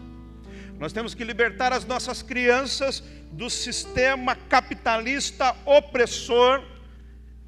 Nós 0.79 0.93
temos 0.93 1.15
que 1.15 1.25
libertar 1.25 1.73
as 1.73 1.87
nossas 1.87 2.21
crianças 2.21 3.03
do 3.33 3.49
sistema 3.49 4.37
capitalista 4.37 5.57
opressor, 5.65 6.63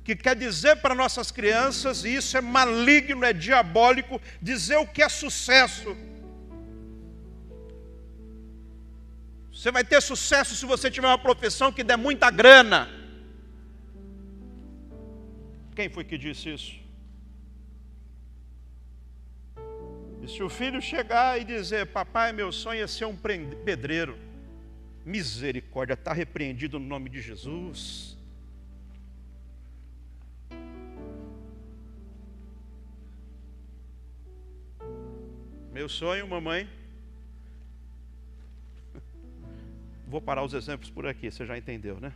que 0.07 0.15
quer 0.15 0.37
dizer 0.37 0.77
para 0.77 0.95
nossas 0.95 1.33
crianças, 1.33 2.05
e 2.05 2.15
isso 2.15 2.37
é 2.37 2.41
maligno, 2.41 3.25
é 3.25 3.33
diabólico, 3.33 4.21
dizer 4.41 4.77
o 4.77 4.87
que 4.87 5.03
é 5.03 5.09
sucesso. 5.09 5.97
Você 9.53 9.73
vai 9.73 9.83
ter 9.83 10.01
sucesso 10.01 10.55
se 10.55 10.65
você 10.65 10.89
tiver 10.89 11.09
uma 11.09 11.19
profissão 11.19 11.73
que 11.73 11.83
der 11.83 11.97
muita 11.97 12.31
grana. 12.31 12.89
Quem 15.75 15.89
foi 15.89 16.05
que 16.05 16.17
disse 16.17 16.55
isso? 16.55 16.75
E 20.23 20.29
se 20.29 20.41
o 20.41 20.49
filho 20.49 20.81
chegar 20.81 21.41
e 21.41 21.45
dizer, 21.45 21.87
papai, 21.87 22.33
meu 22.33 22.53
sonho 22.53 22.85
é 22.85 22.87
ser 22.87 23.07
um 23.07 23.17
pedreiro, 23.17 24.17
misericórdia, 25.05 25.95
está 25.95 26.13
repreendido 26.13 26.79
no 26.79 26.87
nome 26.87 27.11
de 27.11 27.21
Jesus. 27.21 28.16
Meu 35.77 35.91
sonho, 35.91 36.27
mamãe. 36.27 36.67
Vou 40.09 40.23
parar 40.23 40.43
os 40.43 40.55
exemplos 40.55 40.89
por 40.89 41.07
aqui, 41.07 41.31
você 41.31 41.45
já 41.45 41.59
entendeu, 41.59 42.01
né? 42.01 42.15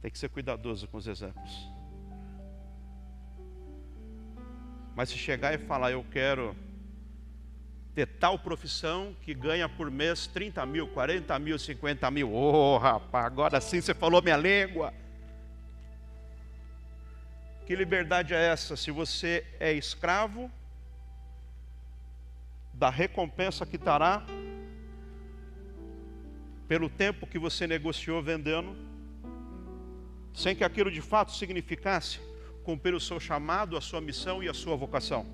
Tem 0.00 0.10
que 0.10 0.18
ser 0.18 0.30
cuidadoso 0.30 0.88
com 0.88 0.96
os 0.96 1.06
exemplos. 1.06 1.70
Mas 4.96 5.10
se 5.10 5.18
chegar 5.18 5.52
e 5.52 5.58
falar, 5.58 5.92
eu 5.92 6.02
quero 6.10 6.56
ter 7.94 8.06
tal 8.06 8.38
profissão 8.38 9.14
que 9.20 9.34
ganha 9.34 9.68
por 9.68 9.90
mês 9.90 10.26
30 10.26 10.64
mil, 10.64 10.88
40 10.88 11.38
mil, 11.38 11.58
50 11.58 12.10
mil. 12.10 12.32
Ô 12.32 12.76
oh, 12.76 12.78
rapaz, 12.78 13.26
agora 13.26 13.60
sim 13.60 13.82
você 13.82 13.92
falou 13.92 14.22
minha 14.22 14.38
língua. 14.38 14.94
Que 17.66 17.76
liberdade 17.76 18.32
é 18.32 18.42
essa 18.42 18.74
se 18.74 18.90
você 18.90 19.46
é 19.60 19.70
escravo 19.74 20.50
da 22.82 22.90
recompensa 22.90 23.64
que 23.64 23.76
estará 23.76 24.26
pelo 26.66 26.88
tempo 26.90 27.28
que 27.28 27.38
você 27.38 27.64
negociou 27.64 28.20
vendendo, 28.20 28.74
sem 30.34 30.56
que 30.56 30.64
aquilo 30.64 30.90
de 30.90 31.00
fato 31.00 31.30
significasse 31.30 32.18
cumprir 32.64 32.92
o 32.92 32.98
seu 32.98 33.20
chamado, 33.20 33.76
a 33.76 33.80
sua 33.80 34.00
missão 34.00 34.42
e 34.42 34.48
a 34.48 34.52
sua 34.52 34.74
vocação? 34.74 35.24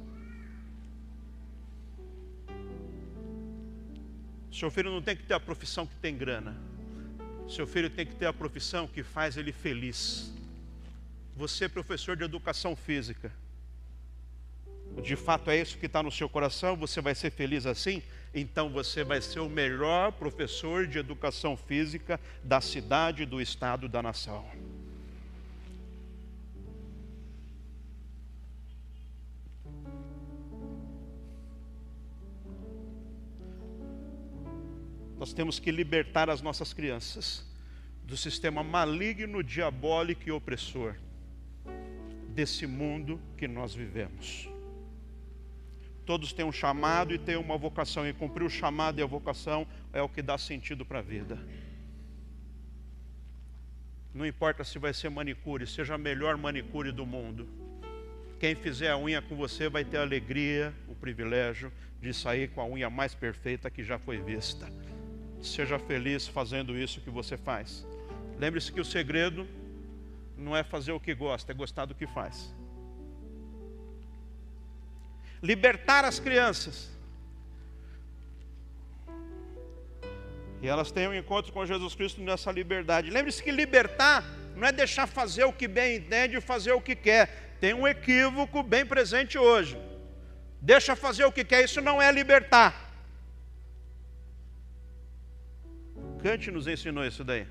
Seu 4.53 4.71
filho 4.71 4.91
não 4.91 5.01
tem 5.01 5.17
que 5.17 5.23
ter 5.23 5.33
a 5.33 5.41
profissão 5.41 5.87
que 5.87 5.97
tem 5.97 6.15
grana. 6.15 6.55
Seu 7.49 7.67
filho 7.67 7.89
tem 7.89 8.05
que 8.05 8.15
ter 8.15 8.27
a 8.27 8.33
profissão 8.33 8.87
que 8.87 9.03
faz 9.03 9.39
ele 9.39 9.53
feliz. 9.53 10.35
Você, 11.35 11.65
é 11.65 11.69
professor 11.69 12.15
de 12.15 12.25
educação 12.25 12.77
física, 12.77 13.33
de 15.03 15.17
fato 15.17 15.51
é 15.51 15.61
isso 15.61 15.79
que 15.79 15.87
está 15.87 16.03
no 16.03 16.11
seu 16.11 16.29
coração, 16.29 16.77
você 16.77 17.01
vai 17.01 17.15
ser 17.15 17.31
feliz 17.31 17.67
assim? 17.67 18.03
Então 18.35 18.69
você 18.69 19.03
vai 19.05 19.21
ser 19.21 19.41
o 19.41 19.49
melhor 19.49 20.13
professor 20.13 20.87
de 20.87 20.99
educação 20.99 21.57
física 21.57 22.21
da 22.43 22.61
cidade, 22.61 23.25
do 23.25 23.41
estado, 23.41 23.89
da 23.89 24.03
nação. 24.03 24.45
Nós 35.19 35.33
temos 35.33 35.59
que 35.59 35.73
libertar 35.73 36.31
as 36.31 36.41
nossas 36.41 36.73
crianças 36.73 37.45
do 38.05 38.17
sistema 38.17 38.63
maligno, 38.63 39.43
diabólico 39.43 40.29
e 40.29 40.31
opressor 40.31 40.95
desse 42.29 42.67
mundo 42.69 43.21
que 43.37 43.49
nós 43.49 43.75
vivemos. 43.75 44.49
Todos 46.09 46.33
têm 46.33 46.43
um 46.43 46.51
chamado 46.51 47.13
e 47.13 47.19
têm 47.19 47.37
uma 47.37 47.59
vocação, 47.59 48.09
e 48.09 48.15
cumprir 48.15 48.43
o 48.43 48.49
chamado 48.49 48.99
e 48.99 49.03
a 49.03 49.07
vocação 49.07 49.67
é 49.93 50.01
o 50.01 50.09
que 50.09 50.23
dá 50.23 50.39
sentido 50.39 50.83
para 50.83 51.01
a 51.01 51.03
vida. 51.03 51.39
Não 54.15 54.25
importa 54.25 54.65
se 54.65 54.79
vai 54.79 54.95
ser 54.95 55.11
manicure, 55.11 55.67
seja 55.67 55.97
a 55.97 55.99
melhor 55.99 56.39
manicure 56.39 56.93
do 56.93 57.05
mundo. 57.05 57.47
Quem 58.41 58.55
fizer 58.55 58.91
a 58.91 58.97
unha 58.97 59.21
com 59.21 59.37
você 59.37 59.69
vai 59.69 59.85
ter 59.85 59.99
a 59.99 60.01
alegria, 60.01 60.73
o 60.89 60.95
privilégio 60.95 61.71
de 62.01 62.15
sair 62.15 62.49
com 62.53 62.63
a 62.63 62.67
unha 62.67 62.89
mais 62.89 63.15
perfeita 63.15 63.69
que 63.69 63.85
já 63.85 63.99
foi 63.99 64.17
vista. 64.17 64.67
Seja 65.43 65.79
feliz 65.79 66.27
fazendo 66.27 66.75
isso 66.75 67.03
que 67.03 67.11
você 67.11 67.37
faz. 67.37 67.87
Lembre-se 68.39 68.73
que 68.73 68.81
o 68.81 68.85
segredo 68.85 69.47
não 70.39 70.57
é 70.57 70.65
fazer 70.65 70.93
o 70.93 71.01
que 71.01 71.15
gosta, 71.15 71.53
é 71.53 71.55
gostar 71.55 71.85
do 71.85 71.95
que 71.95 72.07
faz. 72.07 72.57
Libertar 75.43 76.05
as 76.05 76.19
crianças. 76.19 76.89
E 80.61 80.67
elas 80.67 80.91
têm 80.91 81.09
um 81.09 81.15
encontro 81.15 81.53
com 81.53 81.65
Jesus 81.65 81.95
Cristo 81.95 82.21
nessa 82.21 82.51
liberdade. 82.51 83.11
Lembre-se 83.11 83.43
que 83.43 83.51
libertar 83.51 84.25
não 84.57 84.67
é 84.67 84.73
deixar 84.73 85.07
fazer 85.07 85.45
o 85.45 85.53
que 85.53 85.69
bem 85.69 85.97
entende 85.97 86.37
e 86.37 86.41
fazer 86.41 86.73
o 86.73 86.81
que 86.81 86.97
quer. 86.97 87.57
Tem 87.61 87.73
um 87.73 87.87
equívoco 87.87 88.63
bem 88.63 88.85
presente 88.85 89.39
hoje. 89.39 89.79
Deixa 90.61 90.97
fazer 90.97 91.25
o 91.25 91.33
que 91.33 91.45
quer, 91.45 91.65
isso 91.65 91.81
não 91.81 92.03
é 92.03 92.11
libertar. 92.11 92.89
Kant 96.21 96.51
nos 96.51 96.67
ensinou 96.67 97.05
isso 97.05 97.23
daí. 97.23 97.47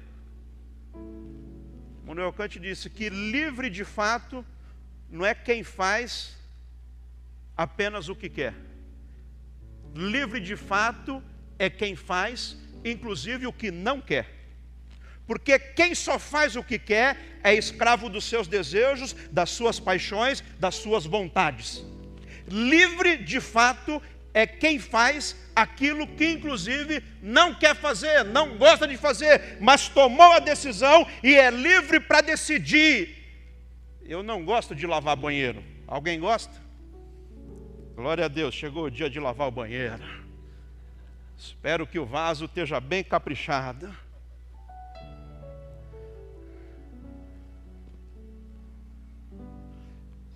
Manuel 2.03 2.33
Kant 2.33 2.59
disse 2.59 2.89
que 2.89 3.09
livre 3.09 3.69
de 3.69 3.85
fato 3.85 4.45
não 5.09 5.25
é 5.25 5.33
quem 5.33 5.63
faz 5.63 6.36
apenas 7.57 8.07
o 8.07 8.15
que 8.15 8.29
quer. 8.29 8.53
Livre 9.95 10.39
de 10.39 10.55
fato 10.55 11.23
é 11.57 11.69
quem 11.69 11.95
faz, 11.95 12.55
inclusive 12.85 13.47
o 13.47 13.53
que 13.53 13.71
não 13.71 13.99
quer. 13.99 14.37
Porque 15.25 15.57
quem 15.59 15.95
só 15.95 16.19
faz 16.19 16.55
o 16.55 16.63
que 16.63 16.77
quer 16.79 17.39
é 17.43 17.53
escravo 17.53 18.09
dos 18.09 18.25
seus 18.25 18.47
desejos, 18.47 19.13
das 19.31 19.49
suas 19.49 19.79
paixões, 19.79 20.41
das 20.59 20.75
suas 20.75 21.05
vontades. 21.05 21.83
Livre 22.47 23.17
de 23.17 23.41
fato 23.41 24.01
é 24.33 24.45
quem 24.45 24.79
faz 24.79 25.35
aquilo 25.55 26.07
que, 26.07 26.29
inclusive, 26.29 27.03
não 27.21 27.55
quer 27.55 27.75
fazer, 27.75 28.23
não 28.23 28.57
gosta 28.57 28.87
de 28.87 28.95
fazer, 28.95 29.57
mas 29.59 29.89
tomou 29.89 30.31
a 30.31 30.39
decisão 30.39 31.05
e 31.23 31.35
é 31.35 31.49
livre 31.49 31.99
para 31.99 32.21
decidir. 32.21 33.17
Eu 34.05 34.23
não 34.23 34.45
gosto 34.45 34.73
de 34.75 34.85
lavar 34.85 35.17
banheiro. 35.17 35.61
Alguém 35.87 36.19
gosta? 36.19 36.66
Glória 37.97 38.25
a 38.25 38.27
Deus, 38.27 38.53
chegou 38.53 38.83
o 38.83 38.91
dia 38.91 39.09
de 39.09 39.19
lavar 39.19 39.47
o 39.47 39.51
banheiro. 39.51 40.03
Espero 41.35 41.87
que 41.87 41.97
o 41.97 42.05
vaso 42.05 42.45
esteja 42.45 42.79
bem 42.79 43.03
caprichado. 43.03 43.91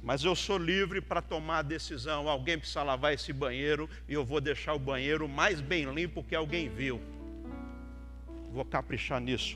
Mas 0.02 0.24
eu 0.24 0.36
sou 0.36 0.58
livre 0.58 1.02
para 1.02 1.22
tomar 1.22 1.60
a 1.60 1.62
decisão. 1.62 2.28
Alguém 2.28 2.58
precisa 2.58 2.82
lavar 2.82 3.14
esse 3.14 3.32
banheiro 3.32 3.88
e 4.10 4.14
eu 4.16 4.26
vou 4.26 4.42
deixar 4.42 4.74
o 4.74 4.80
banheiro 4.80 5.30
mais 5.30 5.62
bem 5.62 5.86
limpo 5.94 6.24
que 6.24 6.34
alguém 6.34 6.68
viu. 6.68 7.00
Vou 8.52 8.66
caprichar 8.66 9.22
nisso. 9.22 9.56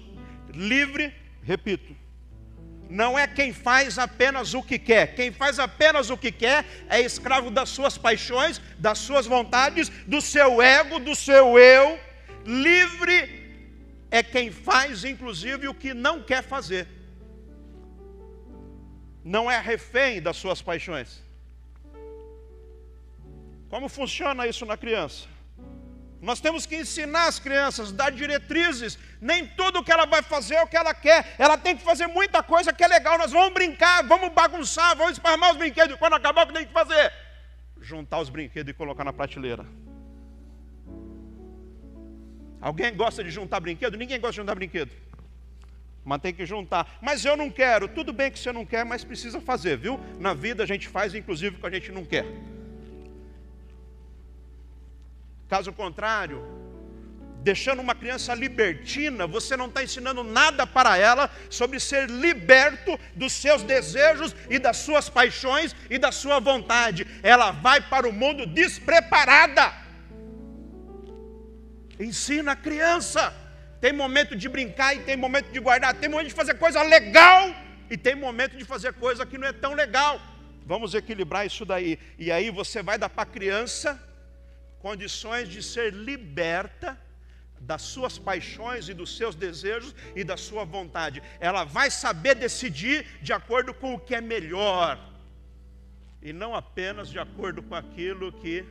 Livre, 0.53 1.11
repito, 1.41 1.95
não 2.89 3.17
é 3.17 3.27
quem 3.27 3.51
faz 3.51 3.97
apenas 3.97 4.53
o 4.53 4.61
que 4.61 4.77
quer. 4.77 5.15
Quem 5.15 5.31
faz 5.31 5.59
apenas 5.59 6.09
o 6.09 6.17
que 6.17 6.31
quer 6.31 6.65
é 6.89 7.01
escravo 7.01 7.49
das 7.49 7.69
suas 7.69 7.97
paixões, 7.97 8.61
das 8.77 8.99
suas 8.99 9.25
vontades, 9.25 9.89
do 10.07 10.21
seu 10.21 10.61
ego, 10.61 10.99
do 10.99 11.15
seu 11.15 11.57
eu. 11.57 11.99
Livre 12.45 13.43
é 14.11 14.21
quem 14.21 14.51
faz, 14.51 15.03
inclusive, 15.03 15.67
o 15.67 15.73
que 15.73 15.93
não 15.93 16.21
quer 16.21 16.43
fazer 16.43 16.87
não 19.25 19.49
é 19.49 19.59
refém 19.59 20.21
das 20.21 20.37
suas 20.37 20.61
paixões. 20.61 21.23
Como 23.67 23.89
funciona 23.89 24.45
isso 24.45 24.67
na 24.67 24.77
criança? 24.77 25.27
Nós 26.25 26.39
temos 26.39 26.65
que 26.65 26.75
ensinar 26.75 27.27
as 27.27 27.37
crianças, 27.39 27.91
dar 27.91 28.11
diretrizes. 28.11 28.97
Nem 29.21 29.45
tudo 29.45 29.83
que 29.83 29.91
ela 29.91 30.07
vai 30.07 30.23
fazer 30.23 30.55
é 30.55 30.63
o 30.63 30.67
que 30.67 30.75
ela 30.75 30.93
quer. 30.93 31.35
Ela 31.37 31.55
tem 31.55 31.77
que 31.77 31.83
fazer 31.83 32.07
muita 32.07 32.41
coisa 32.41 32.73
que 32.73 32.83
é 32.83 32.87
legal. 32.87 33.17
Nós 33.17 33.31
vamos 33.31 33.53
brincar, 33.53 34.03
vamos 34.03 34.29
bagunçar, 34.33 34.97
vamos 34.97 35.13
esparmar 35.13 35.51
os 35.51 35.57
brinquedos. 35.57 35.95
Quando 35.97 36.15
acabar, 36.15 36.43
o 36.43 36.47
que 36.47 36.53
tem 36.53 36.65
que 36.65 36.73
fazer? 36.73 37.13
Juntar 37.79 38.19
os 38.19 38.29
brinquedos 38.29 38.71
e 38.71 38.73
colocar 38.73 39.03
na 39.03 39.13
prateleira. 39.13 39.65
Alguém 42.59 42.95
gosta 42.95 43.23
de 43.23 43.29
juntar 43.29 43.59
brinquedo? 43.59 43.95
Ninguém 43.95 44.19
gosta 44.19 44.33
de 44.33 44.37
juntar 44.37 44.55
brinquedo 44.55 44.91
mas 46.05 46.21
tem 46.21 46.31
que 46.31 46.45
juntar. 46.45 46.99
Mas 47.01 47.25
eu 47.25 47.35
não 47.35 47.49
quero. 47.49 47.87
Tudo 47.87 48.13
bem 48.13 48.31
que 48.31 48.37
você 48.37 48.51
não 48.51 48.63
quer, 48.63 48.85
mas 48.85 49.03
precisa 49.03 49.41
fazer, 49.41 49.75
viu? 49.75 49.99
Na 50.19 50.35
vida 50.35 50.61
a 50.61 50.65
gente 50.65 50.87
faz, 50.87 51.15
inclusive, 51.15 51.55
o 51.55 51.59
que 51.59 51.65
a 51.65 51.71
gente 51.71 51.91
não 51.91 52.05
quer. 52.05 52.25
Caso 55.47 55.71
contrário, 55.71 56.43
deixando 57.43 57.81
uma 57.81 57.93
criança 57.93 58.33
libertina, 58.33 59.27
você 59.27 59.55
não 59.55 59.67
está 59.67 59.83
ensinando 59.83 60.23
nada 60.23 60.65
para 60.65 60.97
ela 60.97 61.29
sobre 61.49 61.79
ser 61.79 62.09
liberto 62.09 62.99
dos 63.15 63.33
seus 63.33 63.61
desejos 63.63 64.35
e 64.49 64.57
das 64.57 64.77
suas 64.77 65.09
paixões 65.09 65.75
e 65.89 65.97
da 65.97 66.11
sua 66.11 66.39
vontade. 66.39 67.05
Ela 67.21 67.51
vai 67.51 67.81
para 67.81 68.07
o 68.07 68.13
mundo 68.13 68.45
despreparada. 68.45 69.73
Ensina 71.99 72.53
a 72.53 72.55
criança 72.55 73.33
tem 73.85 73.93
momento 73.93 74.35
de 74.35 74.49
brincar 74.49 74.95
e 74.95 75.01
tem 75.01 75.15
momento 75.15 75.51
de 75.51 75.59
guardar, 75.59 75.93
tem 75.93 76.09
momento 76.09 76.29
de 76.29 76.33
fazer 76.33 76.55
coisa 76.55 76.81
legal 76.81 77.53
e 77.87 77.95
tem 77.95 78.15
momento 78.15 78.57
de 78.57 78.65
fazer 78.65 78.93
coisa 78.93 79.27
que 79.27 79.37
não 79.37 79.47
é 79.47 79.53
tão 79.53 79.75
legal. 79.75 80.19
Vamos 80.65 80.95
equilibrar 80.95 81.45
isso 81.45 81.63
daí. 81.63 81.99
E 82.17 82.31
aí 82.31 82.49
você 82.49 82.81
vai 82.81 82.97
dar 82.97 83.09
para 83.09 83.21
a 83.21 83.27
criança 83.27 84.01
condições 84.85 85.49
de 85.49 85.61
ser 85.63 85.91
liberta 85.91 86.89
das 87.59 87.81
suas 87.81 88.19
paixões 88.19 88.87
e 88.87 88.93
dos 88.93 89.17
seus 89.17 89.33
desejos 89.33 89.95
e 90.15 90.23
da 90.23 90.37
sua 90.37 90.63
vontade. 90.63 91.23
Ela 91.39 91.63
vai 91.63 91.89
saber 91.89 92.35
decidir 92.35 92.97
de 93.19 93.33
acordo 93.33 93.73
com 93.73 93.95
o 93.95 93.99
que 93.99 94.13
é 94.13 94.21
melhor 94.21 94.99
e 96.21 96.31
não 96.31 96.53
apenas 96.53 97.09
de 97.09 97.17
acordo 97.17 97.63
com 97.63 97.73
aquilo 97.73 98.31
que 98.31 98.63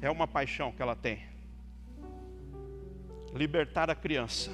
é 0.00 0.10
uma 0.10 0.26
paixão 0.26 0.72
que 0.72 0.82
ela 0.82 0.96
tem 0.96 1.24
libertar 3.32 3.88
a 3.88 3.94
criança 3.94 4.50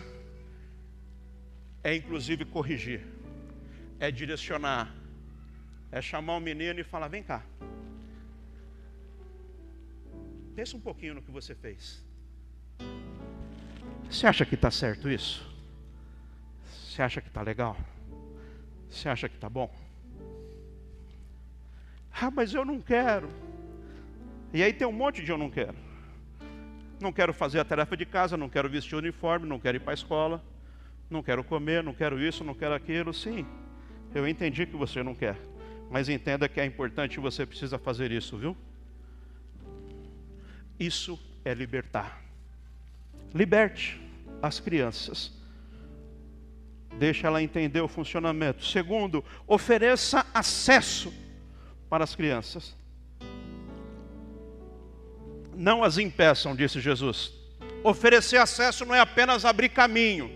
é 1.83 1.94
inclusive 1.94 2.44
corrigir. 2.44 3.00
é 3.98 4.11
direcionar, 4.11 4.94
é 5.90 6.02
chamar 6.02 6.37
o 6.37 6.40
menino 6.40 6.81
e 6.81 6.85
falar: 6.85 7.09
vem 7.09 7.22
cá. 7.22 7.42
Pensa 10.55 10.77
um 10.77 10.81
pouquinho 10.81 11.15
no 11.15 11.23
que 11.23 11.31
você 11.31 11.55
fez. 11.55 12.05
Você 14.11 14.27
acha 14.27 14.45
que 14.45 14.55
está 14.55 14.71
certo 14.71 15.09
isso? 15.09 15.51
Você 16.67 17.01
acha 17.01 17.21
que 17.23 17.29
está 17.29 17.41
legal? 17.41 17.77
Você 18.91 19.09
acha 19.09 19.29
que 19.29 19.37
está 19.37 19.49
bom? 19.49 19.75
Ah, 22.12 22.31
mas 22.31 22.53
eu 22.53 22.65
não 22.65 22.81
quero. 22.81 23.31
E 24.53 24.62
aí 24.62 24.73
tem 24.75 24.87
um 24.87 24.93
monte 24.93 25.25
de 25.25 25.31
eu 25.31 25.38
não 25.38 25.51
quero. 25.51 25.75
Não 27.01 27.11
quero 27.11 27.33
fazer 27.33 27.59
a 27.59 27.65
tarefa 27.65 27.97
de 27.97 28.05
casa, 28.05 28.37
não 28.37 28.51
quero 28.51 28.69
vestir 28.69 28.95
o 28.95 28.99
uniforme, 28.99 29.49
não 29.49 29.59
quero 29.59 29.79
ir 29.79 29.81
para 29.81 29.93
a 29.93 29.95
escola, 29.95 30.45
não 31.09 31.23
quero 31.23 31.43
comer, 31.43 31.83
não 31.83 31.95
quero 31.95 32.21
isso, 32.21 32.45
não 32.45 32.55
quero 32.55 32.75
aquilo. 32.75 33.15
Sim, 33.15 33.47
eu 34.15 34.29
entendi 34.29 34.67
que 34.67 34.77
você 34.77 35.03
não 35.03 35.15
quer. 35.15 35.37
Mas 35.91 36.11
entenda 36.11 36.47
que 36.47 36.61
é 36.61 36.67
importante 36.67 37.15
e 37.15 37.21
você 37.21 37.47
precisa 37.47 37.79
fazer 37.79 38.12
isso, 38.12 38.37
viu? 38.37 38.55
Isso 40.83 41.16
é 41.45 41.55
libertar. 41.55 42.21
Liberte 43.33 44.01
as 44.42 44.59
crianças. 44.59 45.31
Deixa 46.99 47.29
ela 47.29 47.40
entender 47.40 47.81
o 47.81 47.87
funcionamento. 47.87 48.64
Segundo, 48.64 49.25
ofereça 49.47 50.27
acesso 50.35 51.14
para 51.88 52.03
as 52.03 52.16
crianças. 52.16 52.77
Não 55.55 55.85
as 55.85 55.99
impeçam, 55.99 56.57
disse 56.57 56.81
Jesus. 56.81 57.33
Oferecer 57.85 58.38
acesso 58.38 58.85
não 58.85 58.95
é 58.95 59.01
apenas 59.01 59.45
abrir 59.45 59.68
caminho. 59.68 60.33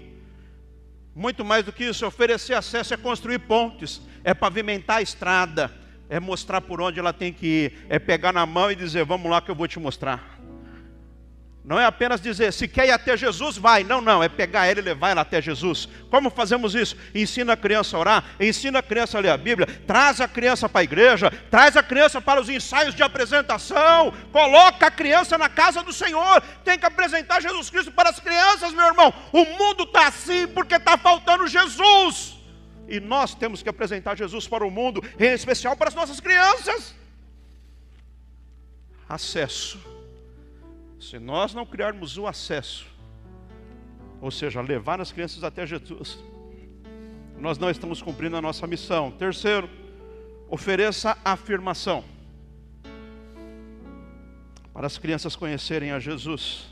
Muito 1.12 1.44
mais 1.44 1.64
do 1.64 1.72
que 1.72 1.84
isso, 1.84 2.06
oferecer 2.06 2.54
acesso 2.54 2.94
é 2.94 2.96
construir 2.96 3.40
pontes, 3.40 4.00
é 4.22 4.32
pavimentar 4.32 4.98
a 4.98 5.02
estrada, 5.02 5.72
é 6.08 6.20
mostrar 6.20 6.60
por 6.60 6.80
onde 6.80 7.00
ela 7.00 7.12
tem 7.12 7.32
que 7.32 7.46
ir, 7.46 7.86
é 7.88 7.98
pegar 7.98 8.32
na 8.32 8.46
mão 8.46 8.70
e 8.70 8.76
dizer: 8.76 9.04
Vamos 9.04 9.28
lá 9.30 9.40
que 9.40 9.50
eu 9.50 9.54
vou 9.54 9.66
te 9.66 9.80
mostrar. 9.80 10.35
Não 11.66 11.80
é 11.80 11.84
apenas 11.84 12.20
dizer, 12.20 12.52
se 12.52 12.68
quer 12.68 12.86
ir 12.86 12.92
até 12.92 13.16
Jesus, 13.16 13.58
vai. 13.58 13.82
Não, 13.82 14.00
não, 14.00 14.22
é 14.22 14.28
pegar 14.28 14.66
ela 14.66 14.78
e 14.78 14.82
levar 14.82 15.10
ela 15.10 15.22
até 15.22 15.42
Jesus. 15.42 15.88
Como 16.08 16.30
fazemos 16.30 16.76
isso? 16.76 16.96
Ensina 17.12 17.54
a 17.54 17.56
criança 17.56 17.96
a 17.96 18.00
orar, 18.00 18.24
ensina 18.38 18.78
a 18.78 18.82
criança 18.82 19.18
a 19.18 19.20
ler 19.20 19.30
a 19.30 19.36
Bíblia, 19.36 19.66
traz 19.84 20.20
a 20.20 20.28
criança 20.28 20.68
para 20.68 20.82
a 20.82 20.84
igreja, 20.84 21.28
traz 21.50 21.76
a 21.76 21.82
criança 21.82 22.20
para 22.20 22.40
os 22.40 22.48
ensaios 22.48 22.94
de 22.94 23.02
apresentação, 23.02 24.14
coloca 24.30 24.86
a 24.86 24.90
criança 24.92 25.36
na 25.36 25.48
casa 25.48 25.82
do 25.82 25.92
Senhor. 25.92 26.40
Tem 26.64 26.78
que 26.78 26.86
apresentar 26.86 27.42
Jesus 27.42 27.68
Cristo 27.68 27.90
para 27.90 28.10
as 28.10 28.20
crianças, 28.20 28.72
meu 28.72 28.86
irmão. 28.86 29.12
O 29.32 29.44
mundo 29.44 29.82
está 29.82 30.06
assim 30.06 30.46
porque 30.46 30.76
está 30.76 30.96
faltando 30.96 31.48
Jesus. 31.48 32.36
E 32.86 33.00
nós 33.00 33.34
temos 33.34 33.60
que 33.60 33.68
apresentar 33.68 34.16
Jesus 34.16 34.46
para 34.46 34.64
o 34.64 34.70
mundo, 34.70 35.02
em 35.18 35.32
especial 35.32 35.76
para 35.76 35.88
as 35.88 35.96
nossas 35.96 36.20
crianças. 36.20 36.94
Acesso 39.08 39.95
se 41.00 41.18
nós 41.18 41.54
não 41.54 41.66
criarmos 41.66 42.16
o 42.16 42.26
acesso, 42.26 42.86
ou 44.20 44.30
seja, 44.30 44.60
levar 44.60 45.00
as 45.00 45.12
crianças 45.12 45.44
até 45.44 45.66
Jesus, 45.66 46.18
nós 47.38 47.58
não 47.58 47.70
estamos 47.70 48.00
cumprindo 48.00 48.36
a 48.36 48.42
nossa 48.42 48.66
missão. 48.66 49.10
Terceiro, 49.10 49.68
ofereça 50.48 51.16
afirmação 51.24 52.02
para 54.72 54.86
as 54.86 54.98
crianças 54.98 55.36
conhecerem 55.36 55.92
a 55.92 55.98
Jesus. 55.98 56.66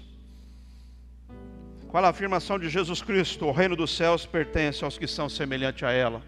Qual 1.88 2.04
a 2.04 2.08
afirmação 2.08 2.58
de 2.58 2.68
Jesus 2.68 3.00
Cristo? 3.00 3.46
O 3.46 3.52
reino 3.52 3.76
dos 3.76 3.94
céus 3.94 4.26
pertence 4.26 4.84
aos 4.84 4.98
que 4.98 5.06
são 5.06 5.28
semelhantes 5.28 5.82
a 5.84 5.92
ela. 5.92 6.22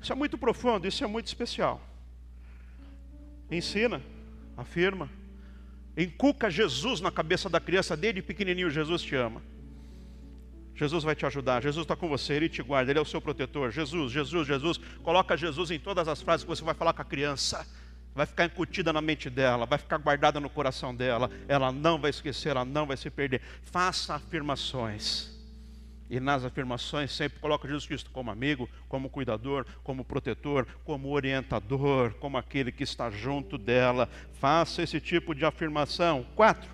Isso 0.00 0.12
é 0.12 0.16
muito 0.16 0.38
profundo, 0.38 0.86
isso 0.86 1.04
é 1.04 1.06
muito 1.06 1.26
especial. 1.26 1.80
Ensina, 3.50 4.02
afirma, 4.56 5.10
Encuca 5.96 6.50
Jesus 6.50 7.00
na 7.00 7.10
cabeça 7.10 7.48
da 7.48 7.58
criança, 7.58 7.96
desde 7.96 8.20
pequenininho, 8.20 8.70
Jesus 8.70 9.02
te 9.02 9.14
ama. 9.14 9.42
Jesus 10.74 11.02
vai 11.02 11.14
te 11.14 11.24
ajudar, 11.24 11.62
Jesus 11.62 11.84
está 11.84 11.96
com 11.96 12.06
você, 12.06 12.34
Ele 12.34 12.50
te 12.50 12.62
guarda, 12.62 12.92
Ele 12.92 12.98
é 12.98 13.02
o 13.02 13.06
seu 13.06 13.20
protetor. 13.20 13.70
Jesus, 13.70 14.12
Jesus, 14.12 14.46
Jesus. 14.46 14.78
Coloca 15.02 15.36
Jesus 15.36 15.70
em 15.70 15.78
todas 15.78 16.06
as 16.06 16.20
frases 16.20 16.44
que 16.44 16.48
você 16.48 16.62
vai 16.62 16.74
falar 16.74 16.92
com 16.92 17.00
a 17.00 17.04
criança. 17.04 17.66
Vai 18.14 18.26
ficar 18.26 18.46
incutida 18.46 18.92
na 18.92 19.00
mente 19.00 19.28
dela, 19.28 19.66
vai 19.66 19.78
ficar 19.78 19.98
guardada 19.98 20.40
no 20.40 20.50
coração 20.50 20.94
dela. 20.94 21.30
Ela 21.48 21.72
não 21.72 21.98
vai 21.98 22.10
esquecer, 22.10 22.50
ela 22.50 22.64
não 22.64 22.86
vai 22.86 22.96
se 22.96 23.10
perder. 23.10 23.40
Faça 23.62 24.14
afirmações. 24.14 25.35
E 26.08 26.20
nas 26.20 26.44
afirmações 26.44 27.10
sempre 27.12 27.40
coloca 27.40 27.66
Jesus 27.66 27.86
Cristo 27.86 28.10
como 28.12 28.30
amigo, 28.30 28.68
como 28.88 29.10
cuidador, 29.10 29.66
como 29.82 30.04
protetor, 30.04 30.66
como 30.84 31.10
orientador, 31.10 32.14
como 32.14 32.36
aquele 32.36 32.70
que 32.70 32.84
está 32.84 33.10
junto 33.10 33.58
dela. 33.58 34.08
Faça 34.34 34.82
esse 34.82 35.00
tipo 35.00 35.34
de 35.34 35.44
afirmação. 35.44 36.24
Quatro. 36.36 36.70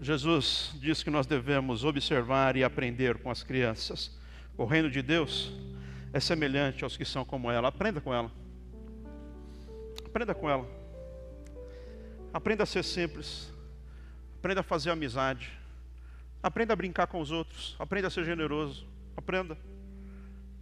Jesus 0.00 0.74
diz 0.80 1.02
que 1.02 1.10
nós 1.10 1.26
devemos 1.26 1.84
observar 1.84 2.56
e 2.56 2.64
aprender 2.64 3.18
com 3.18 3.30
as 3.30 3.42
crianças. 3.42 4.18
O 4.56 4.64
reino 4.64 4.90
de 4.90 5.02
Deus 5.02 5.52
é 6.12 6.20
semelhante 6.20 6.84
aos 6.84 6.96
que 6.96 7.04
são 7.04 7.24
como 7.24 7.50
ela. 7.50 7.68
Aprenda 7.68 8.00
com 8.00 8.14
ela. 8.14 8.30
Aprenda 10.06 10.34
com 10.34 10.48
ela. 10.48 10.66
Aprenda 12.32 12.62
a 12.62 12.66
ser 12.66 12.82
simples. 12.82 13.52
Aprenda 14.38 14.60
a 14.60 14.64
fazer 14.64 14.90
amizade 14.90 15.50
Aprenda 16.46 16.74
a 16.74 16.76
brincar 16.76 17.08
com 17.08 17.20
os 17.20 17.32
outros. 17.32 17.74
Aprenda 17.76 18.06
a 18.06 18.10
ser 18.10 18.24
generoso. 18.24 18.86
Aprenda. 19.16 19.58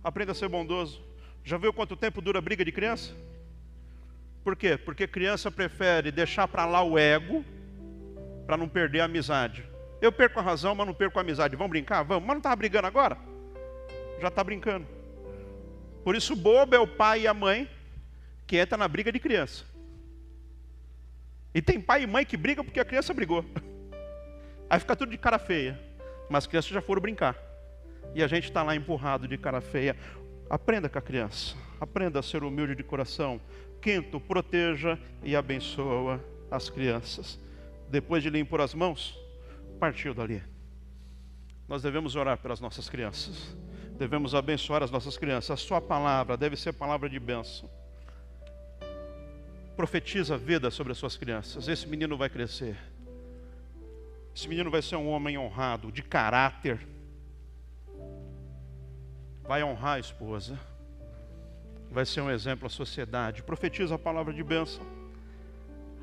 Aprenda 0.02 0.32
a 0.32 0.34
ser 0.34 0.48
bondoso. 0.48 1.04
Já 1.44 1.58
viu 1.58 1.74
quanto 1.74 1.94
tempo 1.94 2.22
dura 2.22 2.38
a 2.38 2.40
briga 2.40 2.64
de 2.64 2.72
criança? 2.72 3.14
Por 4.42 4.56
quê? 4.56 4.78
Porque 4.78 5.06
criança 5.06 5.50
prefere 5.50 6.10
deixar 6.10 6.48
para 6.48 6.64
lá 6.64 6.82
o 6.82 6.98
ego 6.98 7.44
para 8.46 8.56
não 8.56 8.66
perder 8.66 9.00
a 9.00 9.04
amizade. 9.04 9.62
Eu 10.00 10.10
perco 10.10 10.40
a 10.40 10.42
razão, 10.42 10.74
mas 10.74 10.86
não 10.86 10.94
perco 10.94 11.18
a 11.18 11.20
amizade. 11.20 11.54
Vamos 11.54 11.72
brincar? 11.72 12.02
Vamos. 12.02 12.24
Mas 12.26 12.34
não 12.36 12.38
estava 12.38 12.56
brigando 12.56 12.86
agora? 12.86 13.18
Já 14.22 14.28
está 14.28 14.42
brincando. 14.42 14.86
Por 16.02 16.16
isso, 16.16 16.34
bobo 16.34 16.74
é 16.74 16.78
o 16.78 16.86
pai 16.86 17.20
e 17.20 17.26
a 17.26 17.34
mãe 17.34 17.68
que 18.46 18.56
entra 18.56 18.78
na 18.78 18.88
briga 18.88 19.12
de 19.12 19.20
criança. 19.20 19.66
E 21.54 21.60
tem 21.60 21.78
pai 21.78 22.04
e 22.04 22.06
mãe 22.06 22.24
que 22.24 22.38
brigam 22.38 22.64
porque 22.64 22.80
a 22.80 22.86
criança 22.86 23.12
brigou. 23.12 23.44
Aí 24.68 24.80
fica 24.80 24.96
tudo 24.96 25.10
de 25.10 25.18
cara 25.18 25.38
feia. 25.38 25.78
Mas 26.28 26.44
as 26.44 26.46
crianças 26.46 26.70
já 26.70 26.80
foram 26.80 27.02
brincar. 27.02 27.36
E 28.14 28.22
a 28.22 28.26
gente 28.26 28.44
está 28.44 28.62
lá 28.62 28.74
empurrado 28.74 29.26
de 29.28 29.36
cara 29.36 29.60
feia. 29.60 29.96
Aprenda 30.48 30.88
com 30.88 30.98
a 30.98 31.02
criança. 31.02 31.56
Aprenda 31.80 32.20
a 32.20 32.22
ser 32.22 32.44
humilde 32.44 32.74
de 32.74 32.82
coração. 32.82 33.40
Quinto, 33.80 34.20
proteja 34.20 34.98
e 35.22 35.36
abençoa 35.36 36.22
as 36.50 36.70
crianças. 36.70 37.38
Depois 37.90 38.22
de 38.22 38.30
lhe 38.30 38.38
impor 38.38 38.60
as 38.60 38.74
mãos, 38.74 39.18
partiu 39.78 40.14
dali. 40.14 40.42
Nós 41.68 41.82
devemos 41.82 42.16
orar 42.16 42.38
pelas 42.38 42.60
nossas 42.60 42.88
crianças. 42.88 43.56
Devemos 43.98 44.34
abençoar 44.34 44.82
as 44.82 44.90
nossas 44.90 45.16
crianças. 45.16 45.50
A 45.50 45.56
sua 45.56 45.80
palavra 45.80 46.36
deve 46.36 46.56
ser 46.56 46.72
palavra 46.72 47.08
de 47.08 47.18
bênção. 47.18 47.70
Profetiza 49.76 50.34
a 50.34 50.38
vida 50.38 50.70
sobre 50.70 50.92
as 50.92 50.98
suas 50.98 51.16
crianças. 51.16 51.68
Esse 51.68 51.86
menino 51.86 52.16
vai 52.16 52.28
crescer 52.28 52.76
esse 54.34 54.48
menino 54.48 54.68
vai 54.70 54.82
ser 54.82 54.96
um 54.96 55.08
homem 55.08 55.38
honrado, 55.38 55.92
de 55.92 56.02
caráter. 56.02 56.84
Vai 59.44 59.62
honrar 59.62 59.94
a 59.94 59.98
esposa. 60.00 60.58
Vai 61.88 62.04
ser 62.04 62.20
um 62.20 62.30
exemplo 62.30 62.66
à 62.66 62.70
sociedade. 62.70 63.44
Profetiza 63.44 63.94
a 63.94 63.98
palavra 63.98 64.34
de 64.34 64.42
bênção. 64.42 64.84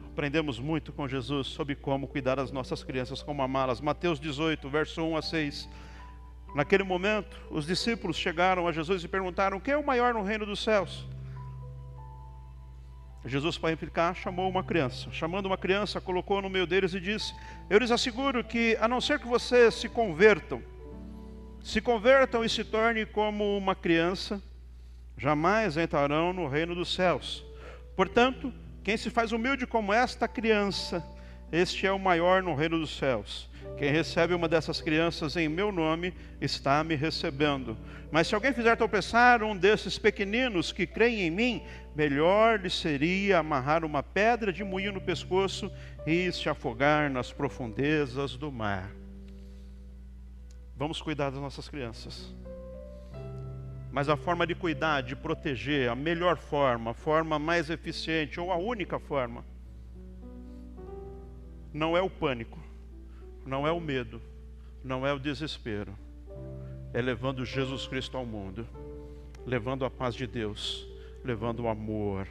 Aprendemos 0.05 0.59
muito 0.59 0.93
com 0.93 1.07
Jesus 1.07 1.47
sobre 1.47 1.75
como 1.75 2.07
cuidar 2.07 2.35
das 2.35 2.51
nossas 2.51 2.83
crianças, 2.83 3.21
como 3.21 3.41
amá-las. 3.41 3.81
Mateus 3.81 4.17
18, 4.17 4.69
verso 4.69 5.01
1 5.01 5.17
a 5.17 5.21
6. 5.21 5.69
Naquele 6.55 6.83
momento, 6.83 7.37
os 7.49 7.65
discípulos 7.65 8.15
chegaram 8.15 8.65
a 8.65 8.71
Jesus 8.71 9.03
e 9.03 9.09
perguntaram: 9.09 9.59
Quem 9.59 9.73
é 9.73 9.77
o 9.77 9.85
maior 9.85 10.13
no 10.13 10.23
reino 10.23 10.45
dos 10.45 10.63
céus? 10.63 11.05
Jesus, 13.25 13.57
para 13.57 13.71
implicar, 13.71 14.15
chamou 14.15 14.49
uma 14.49 14.63
criança. 14.63 15.11
Chamando 15.11 15.45
uma 15.45 15.57
criança, 15.57 16.01
colocou 16.01 16.41
no 16.41 16.49
meio 16.49 16.65
deles 16.65 16.93
e 16.93 16.99
disse: 16.99 17.35
Eu 17.69 17.77
lhes 17.77 17.91
asseguro 17.91 18.43
que, 18.43 18.75
a 18.81 18.87
não 18.87 18.99
ser 18.99 19.19
que 19.19 19.27
vocês 19.27 19.75
se 19.75 19.87
convertam, 19.87 20.61
se 21.61 21.79
convertam 21.79 22.43
e 22.43 22.49
se 22.49 22.63
tornem 22.63 23.05
como 23.05 23.55
uma 23.55 23.75
criança, 23.75 24.41
jamais 25.15 25.77
entrarão 25.77 26.33
no 26.33 26.47
reino 26.47 26.73
dos 26.73 26.93
céus. 26.93 27.45
Portanto, 27.95 28.51
quem 28.83 28.97
se 28.97 29.11
faz 29.11 29.31
humilde 29.31 29.67
como 29.67 29.93
esta 29.93 30.27
criança, 30.27 31.05
este 31.51 31.85
é 31.85 31.91
o 31.91 31.99
maior 31.99 32.41
no 32.41 32.55
reino 32.55 32.79
dos 32.79 32.97
céus. 32.97 33.50
Quem 33.77 33.91
recebe 33.91 34.33
uma 34.33 34.47
dessas 34.47 34.79
crianças 34.79 35.35
em 35.35 35.49
meu 35.49 35.71
nome 35.71 36.13
está 36.39 36.83
me 36.83 36.95
recebendo. 36.95 37.75
Mas 38.11 38.27
se 38.27 38.35
alguém 38.35 38.53
fizer 38.53 38.75
tropeçar 38.75 39.41
um 39.41 39.55
desses 39.57 39.97
pequeninos 39.97 40.71
que 40.71 40.85
creem 40.85 41.21
em 41.21 41.31
mim, 41.31 41.63
melhor 41.95 42.59
lhe 42.59 42.69
seria 42.69 43.39
amarrar 43.39 43.83
uma 43.83 44.03
pedra 44.03 44.53
de 44.53 44.63
moinho 44.63 44.91
no 44.91 45.01
pescoço 45.01 45.71
e 46.05 46.31
se 46.31 46.47
afogar 46.47 47.09
nas 47.09 47.31
profundezas 47.31 48.35
do 48.35 48.51
mar. 48.51 48.91
Vamos 50.75 51.01
cuidar 51.01 51.29
das 51.29 51.39
nossas 51.39 51.67
crianças. 51.67 52.35
Mas 53.91 54.07
a 54.09 54.15
forma 54.15 54.47
de 54.47 54.55
cuidar, 54.55 55.01
de 55.01 55.15
proteger, 55.15 55.89
a 55.89 55.95
melhor 55.95 56.37
forma, 56.37 56.91
a 56.91 56.93
forma 56.93 57.37
mais 57.37 57.69
eficiente 57.69 58.39
ou 58.39 58.51
a 58.51 58.57
única 58.57 58.97
forma, 58.99 59.43
não 61.73 61.95
é 61.95 62.01
o 62.01 62.09
pânico, 62.09 62.60
não 63.45 63.67
é 63.67 63.71
o 63.71 63.79
medo, 63.79 64.21
não 64.83 65.05
é 65.05 65.13
o 65.13 65.19
desespero, 65.19 65.97
é 66.93 67.01
levando 67.01 67.45
Jesus 67.45 67.87
Cristo 67.87 68.17
ao 68.17 68.25
mundo, 68.25 68.67
levando 69.45 69.85
a 69.85 69.89
paz 69.89 70.15
de 70.15 70.27
Deus, 70.27 70.87
levando 71.23 71.61
o 71.61 71.67
amor. 71.67 72.27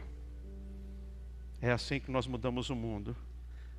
É 1.60 1.70
assim 1.70 2.00
que 2.00 2.10
nós 2.10 2.26
mudamos 2.26 2.70
o 2.70 2.76
mundo. 2.76 3.14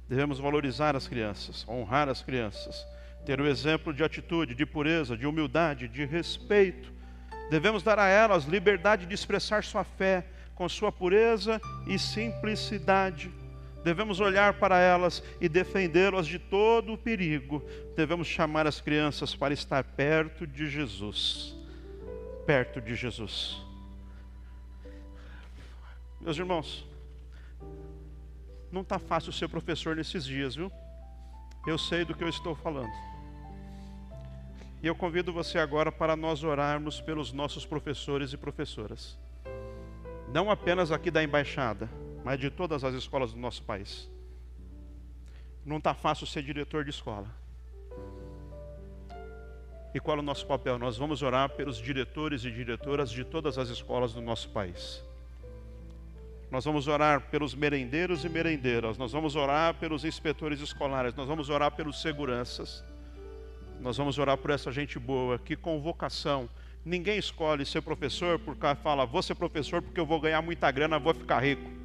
Devemos 0.07 0.39
valorizar 0.39 0.95
as 0.95 1.07
crianças, 1.07 1.65
honrar 1.67 2.09
as 2.09 2.21
crianças, 2.21 2.85
ter 3.25 3.39
o 3.39 3.47
exemplo 3.47 3.93
de 3.93 4.03
atitude, 4.03 4.53
de 4.53 4.65
pureza, 4.65 5.15
de 5.15 5.25
humildade, 5.25 5.87
de 5.87 6.05
respeito. 6.05 6.91
Devemos 7.49 7.83
dar 7.83 7.97
a 7.97 8.07
elas 8.07 8.45
liberdade 8.45 9.05
de 9.05 9.13
expressar 9.13 9.63
sua 9.63 9.83
fé 9.83 10.25
com 10.55 10.67
sua 10.67 10.91
pureza 10.91 11.61
e 11.87 11.97
simplicidade. 11.97 13.31
Devemos 13.83 14.19
olhar 14.19 14.53
para 14.53 14.79
elas 14.79 15.23
e 15.39 15.49
defendê-las 15.49 16.27
de 16.27 16.37
todo 16.37 16.93
o 16.93 16.97
perigo. 16.97 17.63
Devemos 17.95 18.27
chamar 18.27 18.67
as 18.67 18.79
crianças 18.79 19.35
para 19.35 19.53
estar 19.53 19.83
perto 19.83 20.45
de 20.45 20.69
Jesus. 20.69 21.55
Perto 22.45 22.79
de 22.79 22.95
Jesus. 22.95 23.57
Meus 26.19 26.37
irmãos, 26.37 26.85
não 28.71 28.81
está 28.81 28.99
fácil 28.99 29.33
ser 29.33 29.49
professor 29.49 29.95
nesses 29.95 30.23
dias, 30.23 30.55
viu? 30.55 30.71
Eu 31.65 31.77
sei 31.77 32.05
do 32.05 32.13
que 32.13 32.23
eu 32.23 32.29
estou 32.29 32.55
falando. 32.55 32.93
E 34.83 34.87
eu 34.87 34.95
convido 34.95 35.33
você 35.33 35.59
agora 35.59 35.91
para 35.91 36.15
nós 36.15 36.43
orarmos 36.43 37.01
pelos 37.01 37.31
nossos 37.31 37.65
professores 37.65 38.33
e 38.33 38.37
professoras. 38.37 39.17
Não 40.33 40.49
apenas 40.49 40.91
aqui 40.91 41.11
da 41.11 41.23
embaixada, 41.23 41.89
mas 42.23 42.39
de 42.39 42.49
todas 42.49 42.83
as 42.83 42.93
escolas 42.93 43.33
do 43.33 43.39
nosso 43.39 43.63
país. 43.63 44.09
Não 45.65 45.77
está 45.77 45.93
fácil 45.93 46.25
ser 46.25 46.43
diretor 46.43 46.83
de 46.83 46.89
escola. 46.89 47.27
E 49.93 49.99
qual 49.99 50.17
é 50.17 50.19
o 50.19 50.23
nosso 50.23 50.45
papel? 50.45 50.79
Nós 50.79 50.97
vamos 50.97 51.21
orar 51.21 51.49
pelos 51.49 51.77
diretores 51.77 52.45
e 52.45 52.51
diretoras 52.51 53.11
de 53.11 53.23
todas 53.23 53.57
as 53.57 53.69
escolas 53.69 54.13
do 54.13 54.21
nosso 54.21 54.49
país. 54.49 55.03
Nós 56.49 56.65
vamos 56.65 56.87
orar 56.87 57.29
pelos 57.29 57.53
merendeiros 57.53 58.25
e 58.25 58.29
merendeiras, 58.29 58.97
nós 58.97 59.11
vamos 59.11 59.35
orar 59.35 59.73
pelos 59.75 60.03
inspetores 60.03 60.59
escolares, 60.59 61.15
nós 61.15 61.27
vamos 61.27 61.49
orar 61.49 61.71
pelos 61.71 62.01
seguranças, 62.01 62.83
nós 63.79 63.95
vamos 63.95 64.17
orar 64.17 64.37
por 64.37 64.51
essa 64.51 64.69
gente 64.71 64.99
boa, 64.99 65.39
que 65.39 65.55
convocação. 65.55 66.49
Ninguém 66.83 67.17
escolhe 67.17 67.65
ser 67.65 67.81
professor 67.81 68.37
porque 68.39 68.75
fala, 68.75 69.05
vou 69.05 69.21
ser 69.21 69.35
professor 69.35 69.81
porque 69.81 69.99
eu 69.99 70.05
vou 70.05 70.19
ganhar 70.19 70.41
muita 70.41 70.69
grana, 70.71 70.99
vou 70.99 71.13
ficar 71.13 71.39
rico. 71.39 71.80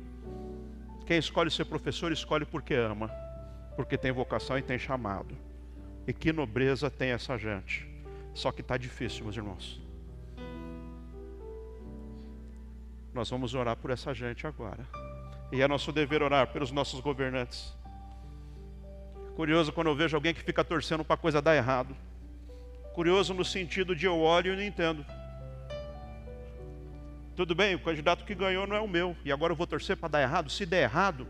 Quem 1.06 1.18
escolhe 1.18 1.50
ser 1.52 1.64
professor, 1.66 2.10
escolhe 2.10 2.44
porque 2.44 2.74
ama, 2.74 3.08
porque 3.76 3.96
tem 3.96 4.10
vocação 4.10 4.58
e 4.58 4.62
tem 4.62 4.76
chamado. 4.76 5.38
E 6.04 6.12
que 6.12 6.32
nobreza 6.32 6.90
tem 6.90 7.10
essa 7.10 7.38
gente. 7.38 7.88
Só 8.34 8.50
que 8.50 8.60
está 8.60 8.76
difícil, 8.76 9.22
meus 9.22 9.36
irmãos. 9.36 9.80
Nós 13.14 13.30
vamos 13.30 13.54
orar 13.54 13.76
por 13.76 13.90
essa 13.90 14.12
gente 14.12 14.46
agora. 14.46 14.86
E 15.52 15.62
é 15.62 15.68
nosso 15.68 15.92
dever 15.92 16.22
orar 16.22 16.48
pelos 16.48 16.72
nossos 16.72 17.00
governantes. 17.00 17.72
Curioso 19.36 19.72
quando 19.72 19.86
eu 19.86 19.94
vejo 19.94 20.16
alguém 20.16 20.34
que 20.34 20.42
fica 20.42 20.64
torcendo 20.64 21.04
para 21.04 21.14
a 21.14 21.18
coisa 21.18 21.40
dar 21.40 21.54
errado. 21.54 21.96
Curioso 22.94 23.32
no 23.32 23.44
sentido 23.44 23.94
de 23.94 24.06
eu 24.06 24.18
olho 24.18 24.52
e 24.52 24.56
não 24.56 24.62
entendo. 24.62 25.06
Tudo 27.36 27.54
bem, 27.54 27.74
o 27.74 27.78
candidato 27.78 28.24
que 28.24 28.34
ganhou 28.34 28.66
não 28.66 28.74
é 28.74 28.80
o 28.80 28.88
meu. 28.88 29.14
E 29.22 29.30
agora 29.30 29.52
eu 29.52 29.56
vou 29.56 29.66
torcer 29.66 29.94
para 29.96 30.08
dar 30.08 30.22
errado? 30.22 30.50
Se 30.50 30.64
der 30.64 30.84
errado, 30.84 31.28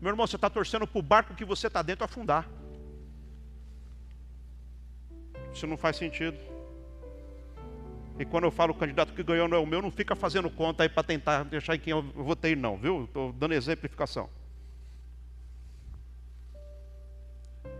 meu 0.00 0.10
irmão, 0.10 0.24
você 0.24 0.36
está 0.36 0.48
torcendo 0.48 0.86
para 0.86 0.98
o 0.98 1.02
barco 1.02 1.34
que 1.34 1.44
você 1.44 1.66
está 1.66 1.82
dentro 1.82 2.04
afundar. 2.04 2.48
Isso 5.52 5.66
não 5.66 5.76
faz 5.76 5.96
sentido. 5.96 6.38
E 8.18 8.24
quando 8.24 8.44
eu 8.44 8.52
falo 8.52 8.72
o 8.72 8.76
candidato 8.76 9.12
que 9.12 9.22
ganhou 9.22 9.48
não 9.48 9.56
é 9.56 9.60
o 9.60 9.66
meu, 9.66 9.82
não 9.82 9.90
fica 9.90 10.14
fazendo 10.14 10.48
conta 10.48 10.84
aí 10.84 10.88
para 10.88 11.02
tentar 11.02 11.42
deixar 11.44 11.74
em 11.74 11.80
quem 11.80 11.90
eu 11.90 12.02
votei, 12.02 12.54
não, 12.54 12.76
viu? 12.76 13.04
Estou 13.04 13.32
dando 13.32 13.52
exemplificação. 13.52 14.30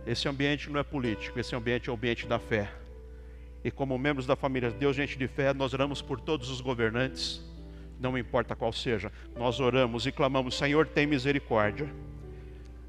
Esse 0.05 0.27
ambiente 0.27 0.69
não 0.69 0.81
é 0.81 0.83
político, 0.83 1.39
esse 1.39 1.55
ambiente 1.55 1.89
é 1.89 1.91
o 1.93 1.95
ambiente 1.95 2.27
da 2.27 2.39
fé. 2.39 2.69
E 3.63 3.71
como 3.71 3.97
membros 3.97 4.25
da 4.25 4.35
família 4.35 4.69
de 4.69 4.75
Deus, 4.75 4.95
gente 4.95 5.17
de 5.17 5.27
fé, 5.29 5.53
nós 5.53 5.73
oramos 5.73 6.01
por 6.01 6.19
todos 6.19 6.49
os 6.49 6.59
governantes, 6.59 7.41
não 7.99 8.17
importa 8.17 8.55
qual 8.55 8.73
seja, 8.73 9.11
nós 9.35 9.59
oramos 9.59 10.05
e 10.05 10.11
clamamos: 10.11 10.57
Senhor, 10.57 10.87
tem 10.87 11.05
misericórdia. 11.05 11.89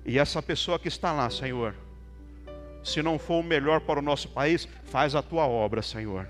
E 0.04 0.18
essa 0.18 0.42
pessoa 0.42 0.78
que 0.78 0.88
está 0.88 1.12
lá, 1.12 1.30
Senhor, 1.30 1.74
se 2.82 3.02
não 3.02 3.18
for 3.18 3.40
o 3.40 3.42
melhor 3.42 3.80
para 3.80 3.98
o 3.98 4.02
nosso 4.02 4.28
país, 4.28 4.68
faz 4.84 5.14
a 5.14 5.22
tua 5.22 5.46
obra, 5.46 5.80
Senhor. 5.80 6.28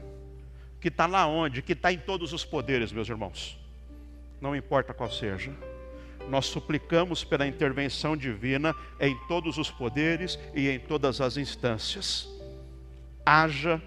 Que 0.81 0.89
está 0.89 1.07
lá 1.07 1.27
onde? 1.27 1.63
Que 1.63 1.73
está 1.73 1.93
em 1.93 1.99
todos 1.99 2.33
os 2.33 2.45
poderes, 2.45 2.93
meus 2.93 3.09
irmãos. 3.09 3.59
Não 4.41 4.55
importa 4.55 4.95
qual 4.95 5.11
seja. 5.11 5.53
Nós 6.29 6.47
suplicamos 6.47 7.25
pela 7.25 7.47
intervenção 7.47 8.17
divina 8.17 8.75
em 9.01 9.17
todos 9.27 9.59
os 9.59 9.71
poderes 9.71 10.39
e 10.55 10.69
em 10.69 10.79
todas 10.79 11.21
as 11.21 11.37
instâncias. 11.37 12.29
Haja 13.27 13.83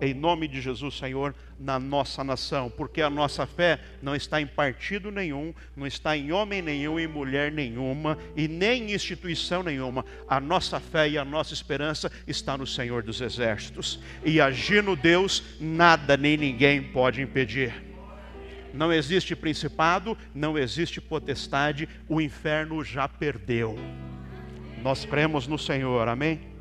em 0.00 0.12
nome 0.12 0.48
de 0.48 0.60
Jesus, 0.60 0.98
Senhor, 0.98 1.32
na 1.62 1.78
nossa 1.78 2.24
nação, 2.24 2.68
porque 2.68 3.00
a 3.00 3.08
nossa 3.08 3.46
fé 3.46 3.78
não 4.02 4.16
está 4.16 4.40
em 4.40 4.46
partido 4.46 5.12
nenhum, 5.12 5.54
não 5.76 5.86
está 5.86 6.16
em 6.16 6.32
homem 6.32 6.60
nenhum 6.60 6.98
e 6.98 7.06
mulher 7.06 7.52
nenhuma, 7.52 8.18
e 8.36 8.48
nem 8.48 8.90
em 8.90 8.94
instituição 8.94 9.62
nenhuma. 9.62 10.04
A 10.28 10.40
nossa 10.40 10.80
fé 10.80 11.08
e 11.08 11.16
a 11.16 11.24
nossa 11.24 11.54
esperança 11.54 12.10
está 12.26 12.58
no 12.58 12.66
Senhor 12.66 13.04
dos 13.04 13.20
Exércitos. 13.20 14.00
E 14.24 14.40
agindo 14.40 14.96
Deus, 14.96 15.56
nada 15.60 16.16
nem 16.16 16.36
ninguém 16.36 16.82
pode 16.82 17.22
impedir. 17.22 17.72
Não 18.74 18.92
existe 18.92 19.36
principado, 19.36 20.18
não 20.34 20.58
existe 20.58 21.00
potestade, 21.00 21.88
o 22.08 22.20
inferno 22.20 22.82
já 22.82 23.06
perdeu. 23.06 23.78
Nós 24.82 25.04
cremos 25.04 25.46
no 25.46 25.58
Senhor, 25.58 26.08
amém? 26.08 26.51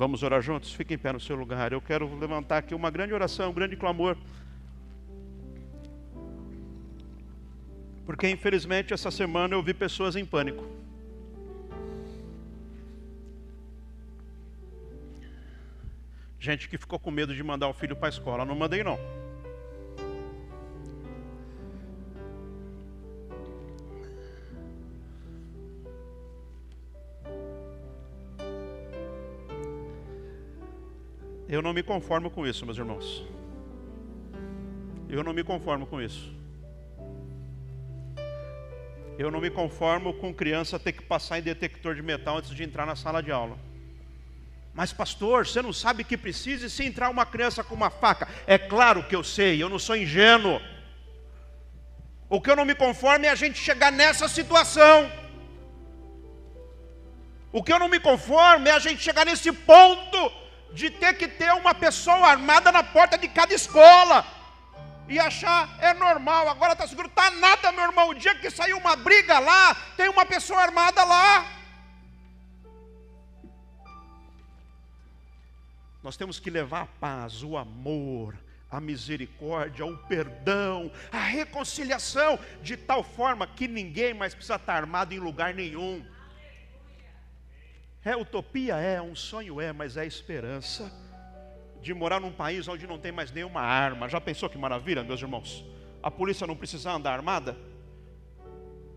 Vamos 0.00 0.22
orar 0.22 0.40
juntos? 0.40 0.72
Fique 0.72 0.94
em 0.94 0.98
pé 0.98 1.12
no 1.12 1.20
seu 1.20 1.36
lugar. 1.36 1.74
Eu 1.74 1.80
quero 1.82 2.18
levantar 2.18 2.56
aqui 2.56 2.74
uma 2.74 2.90
grande 2.90 3.12
oração, 3.12 3.50
um 3.50 3.52
grande 3.52 3.76
clamor. 3.76 4.16
Porque 8.06 8.26
infelizmente 8.26 8.94
essa 8.94 9.10
semana 9.10 9.54
eu 9.54 9.62
vi 9.62 9.74
pessoas 9.74 10.16
em 10.16 10.24
pânico. 10.24 10.66
Gente 16.38 16.66
que 16.66 16.78
ficou 16.78 16.98
com 16.98 17.10
medo 17.10 17.34
de 17.34 17.42
mandar 17.42 17.68
o 17.68 17.74
filho 17.74 17.94
para 17.94 18.08
a 18.08 18.08
escola. 18.08 18.46
Não 18.46 18.54
mandei 18.54 18.82
não. 18.82 18.98
Eu 31.54 31.60
não 31.60 31.72
me 31.72 31.82
conformo 31.82 32.30
com 32.30 32.46
isso, 32.46 32.64
meus 32.64 32.78
irmãos. 32.78 33.24
Eu 35.08 35.24
não 35.24 35.32
me 35.32 35.42
conformo 35.42 35.84
com 35.84 36.00
isso. 36.00 36.32
Eu 39.18 39.32
não 39.32 39.40
me 39.40 39.50
conformo 39.50 40.14
com 40.14 40.32
criança 40.32 40.78
ter 40.78 40.92
que 40.92 41.02
passar 41.02 41.40
em 41.40 41.42
detector 41.42 41.96
de 41.96 42.02
metal 42.02 42.36
antes 42.36 42.54
de 42.54 42.62
entrar 42.62 42.86
na 42.86 42.94
sala 42.94 43.20
de 43.20 43.32
aula. 43.32 43.58
Mas, 44.72 44.92
pastor, 44.92 45.44
você 45.44 45.60
não 45.60 45.72
sabe 45.72 46.04
que 46.04 46.16
precisa 46.16 46.68
se 46.68 46.84
entrar 46.84 47.10
uma 47.10 47.26
criança 47.26 47.64
com 47.64 47.74
uma 47.74 47.90
faca? 47.90 48.28
É 48.46 48.56
claro 48.56 49.02
que 49.02 49.16
eu 49.16 49.24
sei, 49.24 49.60
eu 49.60 49.68
não 49.68 49.80
sou 49.80 49.96
ingênuo. 49.96 50.60
O 52.28 52.40
que 52.40 52.48
eu 52.48 52.54
não 52.54 52.64
me 52.64 52.76
conformo 52.76 53.26
é 53.26 53.28
a 53.28 53.34
gente 53.34 53.58
chegar 53.58 53.90
nessa 53.90 54.28
situação. 54.28 55.10
O 57.50 57.60
que 57.60 57.72
eu 57.72 57.80
não 57.80 57.88
me 57.88 57.98
conformo 57.98 58.68
é 58.68 58.70
a 58.70 58.78
gente 58.78 59.02
chegar 59.02 59.26
nesse 59.26 59.50
ponto 59.50 60.39
de 60.72 60.90
ter 60.90 61.14
que 61.14 61.28
ter 61.28 61.52
uma 61.52 61.74
pessoa 61.74 62.28
armada 62.28 62.70
na 62.70 62.82
porta 62.82 63.18
de 63.18 63.28
cada 63.28 63.52
escola 63.52 64.24
e 65.08 65.18
achar 65.18 65.76
é 65.80 65.92
normal, 65.92 66.48
agora 66.48 66.72
está 66.72 66.86
seguro, 66.86 67.08
está 67.08 67.30
nada, 67.32 67.72
meu 67.72 67.84
irmão. 67.84 68.10
O 68.10 68.14
dia 68.14 68.34
que 68.36 68.48
saiu 68.48 68.78
uma 68.78 68.94
briga 68.94 69.38
lá, 69.40 69.74
tem 69.96 70.08
uma 70.08 70.24
pessoa 70.24 70.60
armada 70.60 71.02
lá. 71.04 71.46
Nós 76.02 76.16
temos 76.16 76.38
que 76.38 76.48
levar 76.48 76.82
a 76.82 76.86
paz, 76.86 77.42
o 77.42 77.58
amor, 77.58 78.38
a 78.70 78.80
misericórdia, 78.80 79.84
o 79.84 79.98
perdão, 79.98 80.90
a 81.10 81.18
reconciliação, 81.18 82.38
de 82.62 82.76
tal 82.76 83.02
forma 83.02 83.46
que 83.46 83.66
ninguém 83.66 84.14
mais 84.14 84.32
precisa 84.32 84.54
estar 84.54 84.76
armado 84.76 85.12
em 85.12 85.18
lugar 85.18 85.52
nenhum. 85.52 86.06
É 88.04 88.16
utopia? 88.16 88.76
É, 88.76 89.00
um 89.00 89.14
sonho 89.14 89.60
é, 89.60 89.72
mas 89.72 89.96
é 89.96 90.06
esperança. 90.06 90.90
de 91.82 91.94
morar 91.94 92.20
num 92.20 92.32
país 92.32 92.68
onde 92.68 92.86
não 92.86 92.98
tem 92.98 93.10
mais 93.10 93.32
nenhuma 93.32 93.60
arma. 93.62 94.08
Já 94.08 94.20
pensou 94.20 94.48
que 94.50 94.58
maravilha, 94.58 95.02
meus 95.02 95.20
irmãos? 95.20 95.64
A 96.02 96.10
polícia 96.10 96.46
não 96.46 96.54
precisa 96.54 96.90
andar 96.92 97.12
armada? 97.12 97.56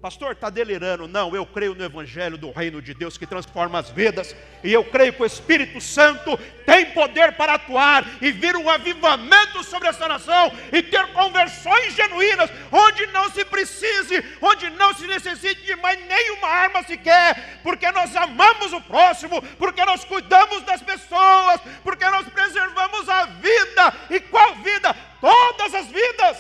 Pastor, 0.02 0.34
está 0.34 0.50
delirando. 0.50 1.08
Não, 1.08 1.34
eu 1.34 1.46
creio 1.46 1.74
no 1.74 1.82
Evangelho 1.86 2.38
do 2.38 2.52
Reino 2.52 2.82
de 2.82 2.94
Deus 2.94 3.18
que 3.18 3.26
transforma 3.26 3.80
as 3.80 3.90
vidas. 3.90 4.36
E 4.62 4.74
eu 4.74 4.84
creio 4.84 5.14
que 5.14 5.24
o 5.24 5.26
Espírito 5.26 5.80
Santo 5.80 6.38
tem 6.66 6.92
poder 6.92 7.38
para 7.38 7.54
atuar 7.54 8.06
e 8.22 8.30
vir 8.30 8.54
um 8.58 8.70
avivamento 8.70 9.64
sobre 9.64 9.88
essa 9.88 10.06
nação 10.06 10.52
e 10.74 10.84
ter 10.84 11.08
conversões 11.14 11.96
genuínas, 11.96 12.50
onde 12.70 13.06
não 13.14 13.30
se 13.30 13.46
precise, 13.46 14.22
onde 14.42 14.70
não 14.72 14.94
se 14.94 15.08
necessite 15.08 15.62
de 15.62 15.76
mais 15.78 15.98
nenhuma 16.06 16.50
arma 16.50 16.84
sequer, 16.84 17.53
porque 17.64 17.90
nós 17.92 18.16
amamos 18.16 18.74
o 18.74 18.82
próximo, 18.82 19.42
porque 19.58 19.84
nós 19.86 20.04
cuidamos 20.04 20.62
das 20.64 20.82
pessoas, 20.82 21.62
porque 21.84 22.08
nós 22.10 22.28
preservamos 22.28 23.08
a 23.10 23.26
vida. 23.26 23.84
E 24.10 24.20
qual 24.20 24.56
vida? 24.56 24.94
Todas 25.22 25.74
as 25.74 25.88
vidas. 25.88 26.38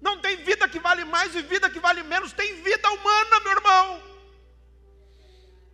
Não 0.00 0.18
tem 0.18 0.36
vida 0.36 0.68
que 0.68 0.80
vale 0.80 1.04
mais 1.04 1.34
e 1.34 1.42
vida 1.42 1.70
que 1.70 1.78
vale 1.78 2.02
menos, 2.02 2.32
tem 2.32 2.60
vida 2.62 2.90
humana, 2.90 3.40
meu 3.40 3.52
irmão. 3.52 4.02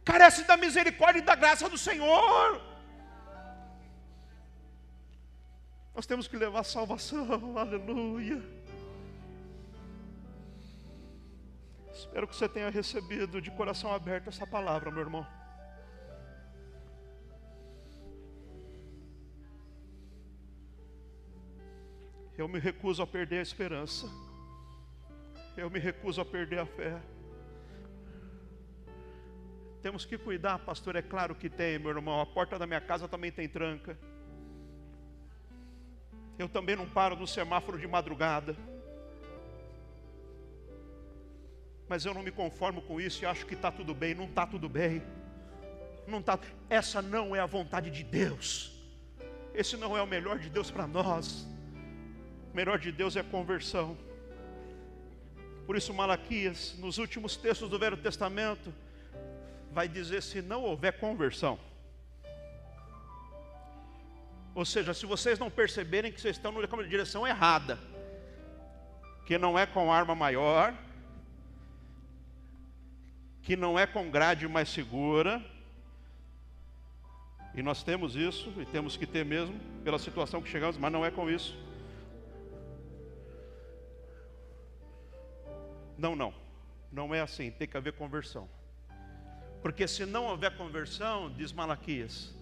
Carece 0.05 0.45
da 0.45 0.57
misericórdia 0.57 1.21
e 1.21 1.23
da 1.23 1.35
graça 1.35 1.69
do 1.69 1.79
Senhor. 1.79 2.63
Nós 5.95 6.07
temos 6.07 6.29
que 6.29 6.37
levar 6.37 6.63
salvação, 6.65 7.59
aleluia. 7.59 8.43
Espero 12.09 12.27
que 12.27 12.35
você 12.35 12.49
tenha 12.49 12.71
recebido 12.71 13.41
de 13.41 13.51
coração 13.51 13.93
aberto 13.93 14.29
essa 14.29 14.47
palavra, 14.47 14.91
meu 14.91 15.03
irmão. 15.03 15.27
Eu 22.37 22.49
me 22.49 22.59
recuso 22.59 23.03
a 23.03 23.07
perder 23.07 23.41
a 23.41 23.43
esperança. 23.43 24.07
Eu 25.57 25.69
me 25.69 25.79
recuso 25.79 26.21
a 26.21 26.25
perder 26.25 26.61
a 26.61 26.67
fé. 26.67 27.01
Temos 29.83 30.05
que 30.05 30.17
cuidar, 30.17 30.59
pastor. 30.61 30.97
É 30.97 31.03
claro 31.03 31.35
que 31.35 31.51
tem, 31.51 31.79
meu 31.79 31.91
irmão. 31.91 32.21
A 32.21 32.27
porta 32.27 32.59
da 32.59 32.67
minha 32.67 32.81
casa 32.81 33.07
também 33.07 33.31
tem 33.31 33.49
tranca. 33.49 33.99
Eu 36.39 36.49
também 36.49 36.75
não 36.75 36.89
paro 36.89 37.17
no 37.17 37.27
semáforo 37.27 37.79
de 37.79 37.87
madrugada. 37.87 38.57
Mas 41.89 42.05
eu 42.05 42.13
não 42.13 42.23
me 42.23 42.31
conformo 42.31 42.83
com 42.83 43.01
isso 43.01 43.23
e 43.23 43.27
acho 43.27 43.47
que 43.47 43.55
está 43.55 43.71
tudo 43.71 43.95
bem. 43.95 44.15
Não 44.15 44.25
está 44.25 44.47
tudo 44.47 44.69
bem. 44.69 45.03
Não 46.07 46.23
tá. 46.23 46.39
Essa 46.69 47.01
não 47.01 47.35
é 47.35 47.41
a 47.41 47.47
vontade 47.47 47.91
de 47.91 48.03
Deus. 48.03 48.73
Esse 49.55 49.77
não 49.77 49.97
é 49.97 50.03
o 50.03 50.07
melhor 50.07 50.39
de 50.39 50.51
Deus 50.51 50.71
para 50.71 50.87
nós 50.87 51.47
melhor 52.59 52.79
de 52.79 52.91
Deus 52.91 53.15
é 53.15 53.23
conversão. 53.23 53.97
Por 55.65 55.77
isso, 55.77 55.95
Malaquias, 55.95 56.75
nos 56.79 56.99
últimos 56.99 57.37
textos 57.37 57.69
do 57.69 57.79
Velho 57.79 57.97
Testamento, 57.97 58.75
vai 59.71 59.87
dizer: 59.87 60.23
se 60.23 60.43
não 60.43 60.63
houver 60.63 60.99
conversão, 60.99 61.57
ou 64.57 64.65
seja, 64.65 64.93
se 64.93 65.07
vocês 65.07 65.39
não 65.39 65.49
perceberem 65.49 66.11
que 66.11 66.21
vocês 66.21 66.37
estão 66.37 66.51
na 66.51 66.83
direção 66.83 67.25
errada, 67.25 67.79
que 69.25 69.39
não 69.39 69.57
é 69.57 69.65
com 69.65 69.93
arma 69.93 70.17
maior, 70.17 70.75
que 73.43 73.57
não 73.57 73.79
é 73.79 73.87
com 73.87 74.11
grade 74.11 74.47
mais 74.47 74.69
segura, 74.69 75.45
e 77.55 77.63
nós 77.63 77.83
temos 77.83 78.15
isso, 78.15 78.53
e 78.59 78.67
temos 78.67 78.97
que 78.97 79.07
ter 79.07 79.25
mesmo, 79.25 79.59
pela 79.83 79.99
situação 79.99 80.41
que 80.41 80.49
chegamos, 80.49 80.77
mas 80.77 80.93
não 80.93 81.05
é 81.05 81.11
com 81.11 81.29
isso. 81.29 81.57
Não, 85.97 86.15
não. 86.15 86.33
Não 86.93 87.15
é 87.15 87.21
assim, 87.21 87.51
tem 87.51 87.67
que 87.67 87.77
haver 87.77 87.95
conversão. 87.95 88.49
Porque 89.61 89.89
se 89.89 90.07
não 90.07 90.27
houver 90.27 90.57
conversão, 90.57 91.31
diz 91.33 91.53
Malaquias, 91.53 92.35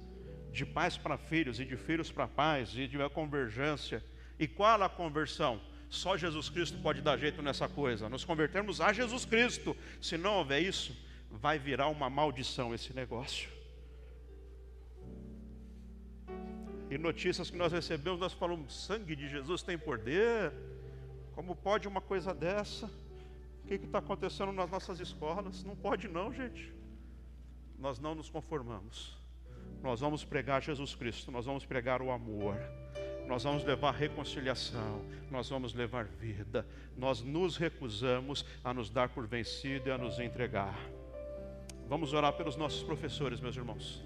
de 0.52 0.66
pais 0.66 0.96
para 0.96 1.16
filhos 1.16 1.58
e 1.58 1.64
de 1.64 1.76
filhos 1.76 2.12
para 2.12 2.28
pais, 2.28 2.76
e 2.76 2.86
de 2.86 2.98
convergência. 3.10 4.04
E 4.38 4.46
qual 4.46 4.82
a 4.82 4.88
conversão? 4.88 5.60
Só 5.88 6.16
Jesus 6.16 6.48
Cristo 6.48 6.78
pode 6.82 7.00
dar 7.00 7.16
jeito 7.16 7.42
nessa 7.42 7.68
coisa. 7.68 8.08
Nos 8.08 8.24
convertermos 8.24 8.80
a 8.80 8.92
Jesus 8.92 9.24
Cristo. 9.24 9.76
Se 10.00 10.16
não 10.16 10.34
houver 10.34 10.60
isso, 10.60 10.96
vai 11.30 11.58
virar 11.58 11.88
uma 11.88 12.10
maldição 12.10 12.74
esse 12.74 12.92
negócio. 12.92 13.48
E 16.90 16.96
notícias 16.98 17.50
que 17.50 17.56
nós 17.56 17.72
recebemos, 17.72 18.20
nós 18.20 18.32
falamos: 18.32 18.86
sangue 18.86 19.16
de 19.16 19.28
Jesus 19.28 19.62
tem 19.62 19.78
poder. 19.78 20.52
Como 21.34 21.54
pode 21.54 21.86
uma 21.86 22.00
coisa 22.00 22.32
dessa? 22.34 22.86
O 23.64 23.68
que 23.68 23.74
está 23.74 23.98
acontecendo 23.98 24.52
nas 24.52 24.70
nossas 24.70 25.00
escolas? 25.00 25.64
Não 25.64 25.76
pode, 25.76 26.08
não, 26.08 26.32
gente. 26.32 26.72
Nós 27.78 27.98
não 27.98 28.14
nos 28.14 28.30
conformamos. 28.30 29.16
Nós 29.82 30.00
vamos 30.00 30.24
pregar 30.24 30.62
Jesus 30.62 30.94
Cristo, 30.94 31.30
nós 31.30 31.44
vamos 31.44 31.64
pregar 31.66 32.00
o 32.00 32.10
amor, 32.10 32.56
nós 33.26 33.42
vamos 33.42 33.64
levar 33.64 33.92
reconciliação, 33.92 35.04
nós 35.30 35.48
vamos 35.48 35.74
levar 35.74 36.04
vida. 36.04 36.66
Nós 36.96 37.22
nos 37.22 37.56
recusamos 37.56 38.44
a 38.62 38.72
nos 38.72 38.88
dar 38.88 39.08
por 39.08 39.26
vencido 39.26 39.88
e 39.88 39.92
a 39.92 39.98
nos 39.98 40.18
entregar. 40.18 40.78
Vamos 41.88 42.12
orar 42.12 42.32
pelos 42.32 42.56
nossos 42.56 42.82
professores, 42.82 43.40
meus 43.40 43.56
irmãos. 43.56 44.02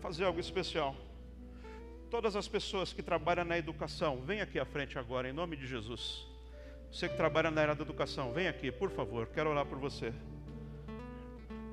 Fazer 0.00 0.24
algo 0.24 0.40
especial. 0.40 0.94
Todas 2.10 2.34
as 2.36 2.48
pessoas 2.48 2.92
que 2.92 3.02
trabalham 3.02 3.44
na 3.44 3.56
educação, 3.56 4.20
vem 4.22 4.40
aqui 4.40 4.58
à 4.58 4.64
frente 4.64 4.98
agora, 4.98 5.28
em 5.28 5.32
nome 5.32 5.56
de 5.56 5.66
Jesus. 5.66 6.26
Você 6.90 7.08
que 7.08 7.16
trabalha 7.16 7.50
na 7.50 7.60
área 7.60 7.74
da 7.74 7.82
educação, 7.82 8.32
vem 8.32 8.48
aqui, 8.48 8.72
por 8.72 8.90
favor, 8.90 9.28
quero 9.28 9.50
orar 9.50 9.64
por 9.64 9.78
você. 9.78 10.12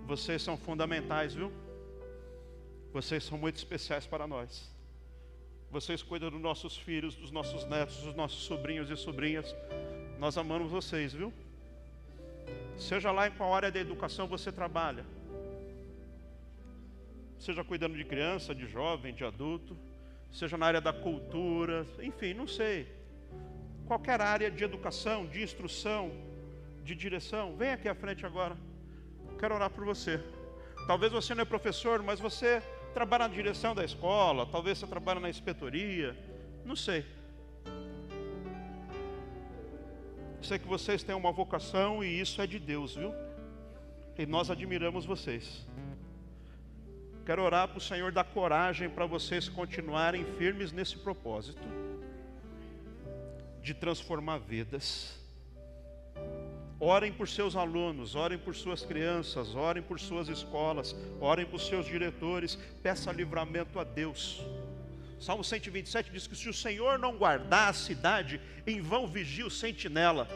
Vocês 0.06 0.42
são 0.42 0.56
fundamentais, 0.56 1.34
viu? 1.34 1.52
Vocês 2.98 3.24
são 3.24 3.38
muito 3.38 3.58
especiais 3.58 4.06
para 4.08 4.26
nós. 4.26 4.52
Vocês 5.70 6.02
cuidam 6.02 6.30
dos 6.32 6.42
nossos 6.42 6.76
filhos, 6.76 7.16
dos 7.16 7.32
nossos 7.32 7.64
netos, 7.66 7.98
dos 7.98 8.16
nossos 8.16 8.42
sobrinhos 8.44 8.90
e 8.90 8.98
sobrinhas. 8.98 9.56
Nós 10.18 10.38
amamos 10.38 10.72
vocês, 10.72 11.14
viu? 11.14 11.32
Seja 12.78 13.12
lá 13.12 13.28
em 13.28 13.32
qual 13.32 13.54
área 13.54 13.72
da 13.72 13.80
educação 13.80 14.26
você 14.28 14.52
trabalha. 14.52 15.06
Seja 17.38 17.64
cuidando 17.64 17.96
de 17.96 18.04
criança, 18.04 18.56
de 18.56 18.66
jovem, 18.66 19.14
de 19.14 19.24
adulto 19.24 19.78
seja 20.32 20.58
na 20.58 20.66
área 20.66 20.82
da 20.82 20.94
cultura, 20.94 21.86
enfim, 22.02 22.34
não 22.34 22.48
sei. 22.48 22.88
Qualquer 23.86 24.22
área 24.22 24.52
de 24.52 24.64
educação, 24.64 25.26
de 25.26 25.42
instrução, 25.42 26.12
de 26.84 26.96
direção, 26.96 27.56
vem 27.56 27.72
aqui 27.72 27.88
à 27.88 27.96
frente 27.96 28.26
agora. 28.26 28.58
Quero 29.40 29.56
orar 29.56 29.70
por 29.70 29.86
você. 29.86 30.20
Talvez 30.86 31.12
você 31.12 31.34
não 31.36 31.44
é 31.44 31.46
professor, 31.46 32.02
mas 32.02 32.20
você 32.20 32.62
trabalha 32.98 33.28
na 33.28 33.34
direção 33.36 33.76
da 33.76 33.86
escola, 33.86 34.44
talvez 34.48 34.80
você 34.80 34.88
trabalha 34.88 35.20
na 35.20 35.30
inspetoria, 35.30 36.18
não 36.66 36.76
sei. 36.76 37.06
Sei 40.42 40.58
que 40.58 40.68
vocês 40.68 41.04
têm 41.04 41.14
uma 41.14 41.32
vocação 41.32 42.04
e 42.04 42.20
isso 42.20 42.42
é 42.42 42.48
de 42.48 42.58
Deus, 42.58 42.96
viu? 42.96 43.14
E 44.18 44.26
nós 44.26 44.50
admiramos 44.50 45.06
vocês. 45.06 45.64
Quero 47.24 47.44
orar 47.44 47.68
para 47.68 47.78
o 47.78 47.82
Senhor 47.82 48.12
dar 48.12 48.24
coragem 48.24 48.90
para 48.90 49.06
vocês 49.06 49.48
continuarem 49.48 50.26
firmes 50.40 50.72
nesse 50.72 50.98
propósito 50.98 51.62
de 53.62 53.76
transformar 53.76 54.40
vidas. 54.40 55.20
Orem 56.80 57.12
por 57.12 57.28
seus 57.28 57.56
alunos, 57.56 58.14
orem 58.14 58.38
por 58.38 58.56
suas 58.56 58.84
crianças, 58.84 59.56
orem 59.56 59.82
por 59.82 60.00
suas 60.00 60.28
escolas, 60.28 60.96
orem 61.20 61.46
por 61.46 61.60
seus 61.60 61.88
diretores, 61.88 62.56
peça 62.84 63.12
livramento 63.12 63.80
a 63.80 63.84
Deus. 63.84 64.44
Salmo 65.20 65.44
127 65.44 66.12
diz 66.12 66.28
que 66.28 66.36
se 66.36 66.48
o 66.48 66.54
Senhor 66.54 67.00
não 67.00 67.18
guardar 67.18 67.70
a 67.70 67.74
cidade, 67.74 68.40
em 68.68 68.80
vão 68.80 69.08
vigia 69.08 69.48
o 69.48 69.50
sentinela. 69.50 70.28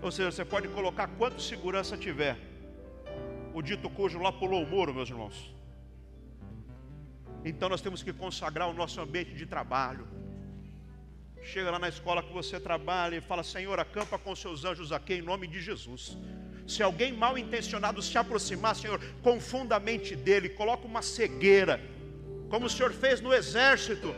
Ou 0.00 0.10
seja, 0.10 0.30
você 0.30 0.44
pode 0.44 0.68
colocar 0.68 1.06
quanto 1.18 1.42
segurança 1.42 1.98
tiver. 1.98 2.38
O 3.52 3.60
dito 3.60 3.90
cujo 3.90 4.18
lá 4.18 4.32
pulou 4.32 4.62
o 4.62 4.66
muro, 4.66 4.94
meus 4.94 5.10
irmãos. 5.10 5.54
Então 7.44 7.68
nós 7.68 7.82
temos 7.82 8.02
que 8.02 8.12
consagrar 8.12 8.68
o 8.70 8.72
nosso 8.72 9.00
ambiente 9.00 9.34
de 9.34 9.44
trabalho. 9.44 10.06
Chega 11.42 11.70
lá 11.70 11.78
na 11.78 11.88
escola 11.88 12.22
que 12.22 12.32
você 12.32 12.60
trabalha 12.60 13.16
e 13.16 13.20
fala: 13.20 13.42
Senhor, 13.42 13.78
acampa 13.80 14.18
com 14.18 14.34
seus 14.34 14.64
anjos 14.64 14.92
aqui 14.92 15.14
em 15.14 15.22
nome 15.22 15.46
de 15.46 15.60
Jesus. 15.60 16.16
Se 16.66 16.82
alguém 16.82 17.12
mal 17.12 17.38
intencionado 17.38 18.02
se 18.02 18.18
aproximar, 18.18 18.76
Senhor, 18.76 19.00
confunda 19.22 19.76
a 19.76 19.80
mente 19.80 20.14
dele, 20.14 20.50
coloca 20.50 20.86
uma 20.86 21.00
cegueira, 21.00 21.80
como 22.50 22.66
o 22.66 22.70
Senhor 22.70 22.92
fez 22.92 23.20
no 23.20 23.32
exército 23.32 24.14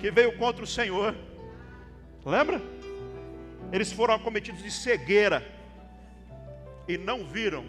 que 0.00 0.10
veio 0.10 0.36
contra 0.38 0.62
o 0.62 0.66
Senhor. 0.66 1.14
Lembra? 2.24 2.62
Eles 3.72 3.92
foram 3.92 4.14
acometidos 4.14 4.62
de 4.62 4.70
cegueira 4.70 5.46
e 6.86 6.96
não 6.96 7.26
viram 7.26 7.64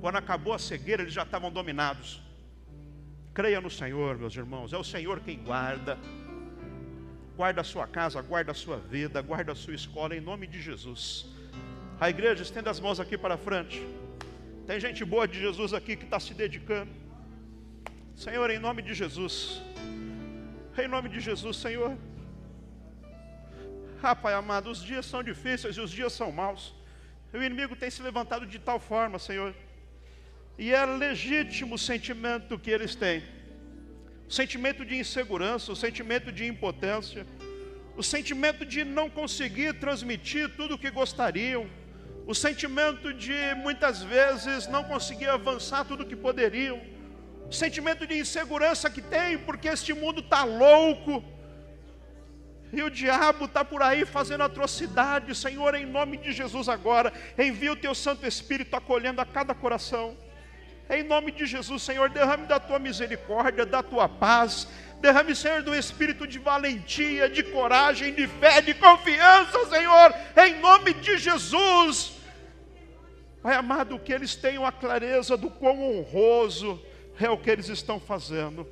Quando 0.00 0.16
acabou 0.16 0.52
a 0.52 0.58
cegueira, 0.58 1.02
eles 1.02 1.14
já 1.14 1.22
estavam 1.22 1.50
dominados. 1.50 2.22
Creia 3.34 3.60
no 3.60 3.70
Senhor, 3.70 4.16
meus 4.16 4.36
irmãos. 4.36 4.72
É 4.72 4.76
o 4.76 4.84
Senhor 4.84 5.20
quem 5.20 5.42
guarda. 5.42 5.98
Guarda 7.38 7.60
a 7.62 7.64
sua 7.72 7.86
casa, 7.86 8.20
guarda 8.30 8.50
a 8.52 8.58
sua 8.62 8.78
vida, 8.94 9.18
guarda 9.30 9.52
a 9.52 9.54
sua 9.62 9.74
escola, 9.80 10.12
em 10.16 10.20
nome 10.30 10.46
de 10.54 10.60
Jesus. 10.68 11.02
A 12.04 12.10
igreja, 12.14 12.42
estenda 12.42 12.70
as 12.74 12.80
mãos 12.84 12.98
aqui 13.04 13.16
para 13.24 13.36
frente. 13.46 13.80
Tem 14.66 14.78
gente 14.86 15.04
boa 15.12 15.26
de 15.32 15.38
Jesus 15.44 15.72
aqui 15.78 15.94
que 16.00 16.06
está 16.08 16.18
se 16.26 16.34
dedicando. 16.42 16.90
Senhor, 18.24 18.50
em 18.50 18.58
nome 18.58 18.82
de 18.88 18.92
Jesus. 19.02 19.62
Em 20.82 20.88
nome 20.88 21.08
de 21.08 21.20
Jesus, 21.20 21.56
Senhor. 21.56 21.96
Ah, 24.02 24.16
Pai 24.24 24.34
amado, 24.34 24.68
os 24.74 24.82
dias 24.90 25.06
são 25.06 25.22
difíceis 25.22 25.76
e 25.76 25.80
os 25.80 25.92
dias 25.92 26.12
são 26.12 26.32
maus. 26.32 26.74
O 27.32 27.42
inimigo 27.50 27.76
tem 27.76 27.90
se 27.90 28.02
levantado 28.02 28.46
de 28.46 28.58
tal 28.58 28.80
forma, 28.80 29.18
Senhor 29.30 29.54
e 30.58 30.74
é 30.74 30.84
legítimo 30.84 31.76
o 31.76 31.78
sentimento 31.78 32.58
que 32.58 32.70
eles 32.70 32.96
têm. 32.96 33.22
O 34.28 34.32
sentimento 34.32 34.84
de 34.84 34.94
insegurança, 34.94 35.72
o 35.72 35.76
sentimento 35.76 36.30
de 36.30 36.46
impotência, 36.46 37.26
o 37.96 38.02
sentimento 38.02 38.62
de 38.62 38.84
não 38.84 39.08
conseguir 39.08 39.72
transmitir 39.80 40.50
tudo 40.54 40.74
o 40.74 40.78
que 40.78 40.90
gostariam, 40.90 41.66
o 42.26 42.34
sentimento 42.34 43.14
de 43.14 43.54
muitas 43.56 44.02
vezes 44.02 44.68
não 44.68 44.84
conseguir 44.84 45.30
avançar 45.30 45.86
tudo 45.86 46.02
o 46.02 46.06
que 46.06 46.14
poderiam, 46.14 46.78
o 47.48 47.52
sentimento 47.52 48.06
de 48.06 48.18
insegurança 48.18 48.90
que 48.90 49.00
tem, 49.00 49.38
porque 49.38 49.66
este 49.66 49.94
mundo 49.94 50.20
está 50.20 50.44
louco, 50.44 51.24
e 52.70 52.82
o 52.82 52.90
diabo 52.90 53.46
está 53.46 53.64
por 53.64 53.82
aí 53.82 54.04
fazendo 54.04 54.42
atrocidade, 54.42 55.34
Senhor, 55.34 55.74
em 55.74 55.86
nome 55.86 56.18
de 56.18 56.32
Jesus 56.32 56.68
agora, 56.68 57.14
envia 57.38 57.72
o 57.72 57.76
teu 57.76 57.94
Santo 57.94 58.26
Espírito 58.26 58.76
acolhendo 58.76 59.22
a 59.22 59.24
cada 59.24 59.54
coração 59.54 60.14
em 60.90 61.02
nome 61.02 61.30
de 61.30 61.44
Jesus, 61.44 61.82
Senhor, 61.82 62.08
derrame 62.08 62.46
da 62.46 62.58
tua 62.58 62.78
misericórdia, 62.78 63.66
da 63.66 63.82
tua 63.82 64.08
paz. 64.08 64.66
Derrame, 65.00 65.36
Senhor, 65.36 65.62
do 65.62 65.74
espírito 65.74 66.26
de 66.26 66.38
valentia, 66.38 67.28
de 67.28 67.42
coragem, 67.42 68.14
de 68.14 68.26
fé, 68.26 68.60
de 68.60 68.74
confiança, 68.74 69.66
Senhor, 69.66 70.14
em 70.44 70.60
nome 70.60 70.94
de 70.94 71.18
Jesus. 71.18 72.12
Pai 73.42 73.54
amado, 73.54 73.98
que 73.98 74.12
eles 74.12 74.34
tenham 74.34 74.66
a 74.66 74.72
clareza 74.72 75.36
do 75.36 75.50
quão 75.50 75.80
honroso 75.80 76.82
é 77.20 77.30
o 77.30 77.38
que 77.38 77.50
eles 77.50 77.68
estão 77.68 78.00
fazendo, 78.00 78.66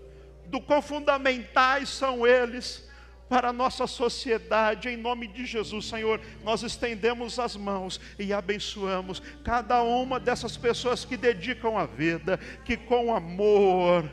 do 0.46 0.60
quão 0.60 0.82
fundamentais 0.82 1.88
são 1.88 2.26
eles 2.26 2.85
para 3.28 3.48
a 3.48 3.52
nossa 3.52 3.86
sociedade, 3.86 4.88
em 4.88 4.96
nome 4.96 5.26
de 5.26 5.44
Jesus, 5.44 5.86
Senhor, 5.86 6.20
nós 6.44 6.62
estendemos 6.62 7.38
as 7.38 7.56
mãos 7.56 8.00
e 8.18 8.32
abençoamos 8.32 9.20
cada 9.42 9.82
uma 9.82 10.20
dessas 10.20 10.56
pessoas 10.56 11.04
que 11.04 11.16
dedicam 11.16 11.76
a 11.76 11.86
vida, 11.86 12.38
que 12.64 12.76
com 12.76 13.14
amor, 13.14 14.08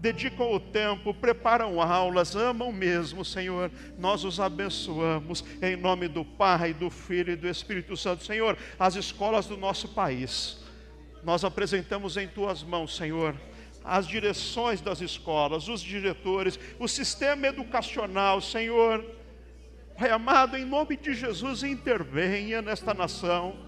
dedicam 0.00 0.52
o 0.52 0.60
tempo, 0.60 1.12
preparam 1.12 1.82
aulas, 1.82 2.34
amam 2.34 2.72
mesmo, 2.72 3.24
Senhor. 3.24 3.70
Nós 3.98 4.24
os 4.24 4.40
abençoamos 4.40 5.44
em 5.60 5.76
nome 5.76 6.08
do 6.08 6.24
Pai, 6.24 6.72
do 6.72 6.88
Filho 6.88 7.32
e 7.32 7.36
do 7.36 7.48
Espírito 7.48 7.96
Santo. 7.96 8.24
Senhor, 8.24 8.56
as 8.78 8.96
escolas 8.96 9.46
do 9.46 9.56
nosso 9.56 9.88
país, 9.88 10.58
nós 11.22 11.44
apresentamos 11.44 12.16
em 12.16 12.26
tuas 12.26 12.62
mãos, 12.62 12.96
Senhor 12.96 13.34
as 13.88 14.06
direções 14.06 14.80
das 14.80 15.00
escolas, 15.00 15.68
os 15.68 15.80
diretores, 15.80 16.58
o 16.78 16.86
sistema 16.86 17.46
educacional, 17.46 18.40
Senhor. 18.40 19.04
Pai 19.98 20.10
amado, 20.10 20.56
em 20.56 20.64
nome 20.64 20.96
de 20.96 21.14
Jesus, 21.14 21.62
intervenha 21.62 22.60
nesta 22.62 22.92
nação 22.92 23.67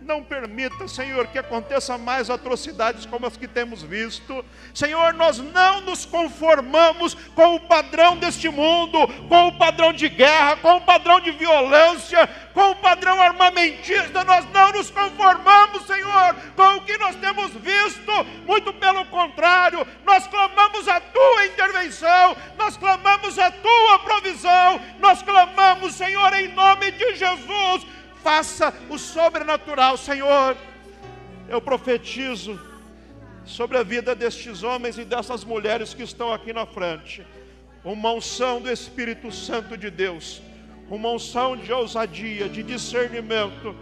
não 0.00 0.22
permita, 0.22 0.88
Senhor, 0.88 1.26
que 1.28 1.38
aconteça 1.38 1.98
mais 1.98 2.30
atrocidades 2.30 3.04
como 3.04 3.26
as 3.26 3.36
que 3.36 3.48
temos 3.48 3.82
visto. 3.82 4.44
Senhor, 4.72 5.12
nós 5.14 5.38
não 5.38 5.80
nos 5.82 6.04
conformamos 6.04 7.14
com 7.34 7.56
o 7.56 7.60
padrão 7.60 8.16
deste 8.16 8.48
mundo, 8.48 9.06
com 9.28 9.48
o 9.48 9.58
padrão 9.58 9.92
de 9.92 10.08
guerra, 10.08 10.56
com 10.56 10.76
o 10.76 10.80
padrão 10.80 11.20
de 11.20 11.30
violência, 11.32 12.26
com 12.54 12.70
o 12.70 12.76
padrão 12.76 13.20
armamentista. 13.20 14.24
Nós 14.24 14.44
não 14.52 14.72
nos 14.72 14.90
conformamos, 14.90 15.86
Senhor, 15.86 16.34
com 16.56 16.76
o 16.76 16.80
que 16.82 16.96
nós 16.98 17.16
temos 17.16 17.52
visto. 17.52 18.12
Muito 18.46 18.72
pelo 18.74 19.04
contrário, 19.06 19.86
nós 20.04 20.26
clamamos 20.26 20.88
a 20.88 21.00
tua 21.00 21.46
intervenção, 21.46 22.36
nós 22.56 22.76
clamamos 22.76 23.38
a 23.38 23.50
tua 23.50 23.98
provisão, 24.00 24.80
nós 24.98 25.22
clamamos, 25.22 25.94
Senhor, 25.94 26.32
em 26.34 26.48
nome 26.48 26.90
de 26.92 27.16
Jesus 27.16 27.86
faça 28.22 28.72
o 28.88 28.98
sobrenatural, 28.98 29.96
Senhor. 29.96 30.56
Eu 31.48 31.60
profetizo 31.60 32.60
sobre 33.44 33.78
a 33.78 33.82
vida 33.82 34.14
destes 34.14 34.62
homens 34.62 34.98
e 34.98 35.04
dessas 35.04 35.44
mulheres 35.44 35.94
que 35.94 36.02
estão 36.02 36.32
aqui 36.32 36.52
na 36.52 36.66
frente, 36.66 37.26
uma 37.82 38.12
unção 38.12 38.60
do 38.60 38.70
Espírito 38.70 39.32
Santo 39.32 39.76
de 39.76 39.90
Deus, 39.90 40.42
uma 40.90 41.10
unção 41.10 41.56
de 41.56 41.72
ousadia, 41.72 42.48
de 42.48 42.62
discernimento. 42.62 43.74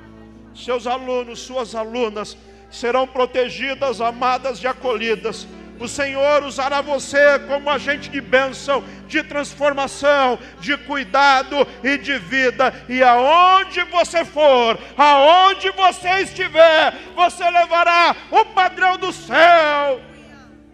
Seus 0.54 0.86
alunos, 0.86 1.40
suas 1.40 1.74
alunas 1.74 2.36
serão 2.70 3.06
protegidas, 3.06 4.00
amadas 4.00 4.62
e 4.62 4.66
acolhidas 4.66 5.46
o 5.78 5.86
Senhor 5.86 6.42
usará 6.44 6.80
você 6.80 7.38
como 7.40 7.70
agente 7.70 8.08
de 8.08 8.20
bênção, 8.20 8.82
de 9.06 9.22
transformação, 9.22 10.38
de 10.58 10.76
cuidado 10.78 11.66
e 11.82 11.98
de 11.98 12.18
vida. 12.18 12.72
E 12.88 13.02
aonde 13.02 13.82
você 13.84 14.24
for, 14.24 14.78
aonde 14.96 15.70
você 15.72 16.22
estiver, 16.22 16.94
você 17.14 17.48
levará 17.50 18.16
o 18.30 18.44
padrão 18.46 18.96
do 18.96 19.12
céu. 19.12 20.00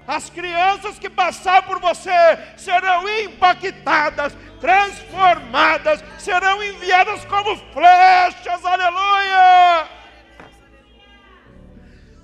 As 0.06 0.28
crianças 0.30 0.98
que 0.98 1.08
passar 1.08 1.62
por 1.62 1.80
você 1.80 2.10
serão 2.56 3.08
impactadas, 3.20 4.36
transformadas, 4.60 6.02
serão 6.18 6.62
enviadas 6.62 7.24
como 7.24 7.56
flechas, 7.72 8.64
aleluia! 8.64 9.88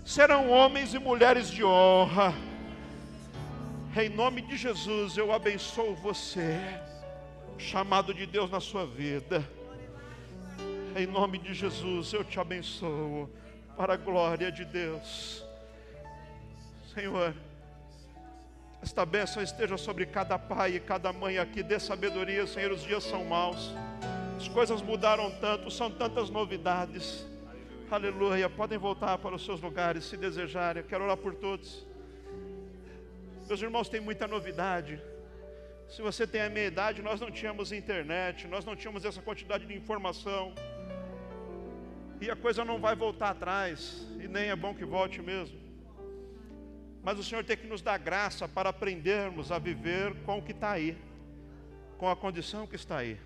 Serão 0.04 0.48
homens 0.48 0.94
e 0.94 0.98
mulheres 0.98 1.50
de 1.50 1.62
honra 1.62 2.47
em 4.00 4.08
nome 4.08 4.42
de 4.42 4.56
Jesus, 4.56 5.16
eu 5.16 5.32
abençoo 5.32 5.94
você, 5.96 6.56
chamado 7.58 8.14
de 8.14 8.26
Deus 8.26 8.48
na 8.48 8.60
sua 8.60 8.86
vida. 8.86 9.44
Em 10.96 11.06
nome 11.06 11.38
de 11.38 11.52
Jesus, 11.52 12.12
eu 12.12 12.22
te 12.22 12.38
abençoo, 12.38 13.28
para 13.76 13.94
a 13.94 13.96
glória 13.96 14.52
de 14.52 14.64
Deus. 14.64 15.44
Senhor, 16.94 17.34
esta 18.80 19.04
bênção 19.04 19.42
esteja 19.42 19.76
sobre 19.76 20.06
cada 20.06 20.38
pai 20.38 20.76
e 20.76 20.80
cada 20.80 21.12
mãe 21.12 21.38
aqui, 21.38 21.62
dê 21.62 21.80
sabedoria, 21.80 22.46
Senhor. 22.46 22.70
Os 22.70 22.84
dias 22.84 23.02
são 23.02 23.24
maus, 23.24 23.74
as 24.36 24.46
coisas 24.46 24.80
mudaram 24.80 25.30
tanto, 25.40 25.70
são 25.72 25.90
tantas 25.90 26.30
novidades. 26.30 27.26
Aleluia. 27.90 28.48
Podem 28.48 28.78
voltar 28.78 29.18
para 29.18 29.34
os 29.34 29.44
seus 29.44 29.60
lugares 29.60 30.04
se 30.04 30.16
desejarem. 30.16 30.84
Quero 30.84 31.04
orar 31.04 31.16
por 31.16 31.34
todos. 31.34 31.84
Meus 33.48 33.62
irmãos, 33.62 33.88
tem 33.88 33.98
muita 33.98 34.26
novidade. 34.28 35.00
Se 35.88 36.02
você 36.02 36.26
tem 36.26 36.42
a 36.42 36.50
minha 36.50 36.66
idade, 36.66 37.00
nós 37.00 37.18
não 37.18 37.30
tínhamos 37.30 37.72
internet, 37.72 38.46
nós 38.46 38.62
não 38.62 38.76
tínhamos 38.76 39.06
essa 39.06 39.22
quantidade 39.22 39.64
de 39.64 39.74
informação. 39.74 40.52
E 42.20 42.30
a 42.30 42.36
coisa 42.36 42.62
não 42.62 42.78
vai 42.78 42.94
voltar 42.94 43.30
atrás, 43.30 44.06
e 44.22 44.28
nem 44.28 44.50
é 44.50 44.56
bom 44.56 44.74
que 44.74 44.84
volte 44.84 45.22
mesmo. 45.22 45.58
Mas 47.02 47.18
o 47.18 47.24
Senhor 47.24 47.42
tem 47.42 47.56
que 47.56 47.66
nos 47.66 47.80
dar 47.80 47.96
graça 47.96 48.46
para 48.46 48.68
aprendermos 48.68 49.50
a 49.50 49.58
viver 49.58 50.14
com 50.26 50.36
o 50.36 50.42
que 50.42 50.52
está 50.52 50.72
aí, 50.72 50.94
com 51.96 52.06
a 52.06 52.14
condição 52.14 52.66
que 52.66 52.76
está 52.76 52.98
aí. 52.98 53.18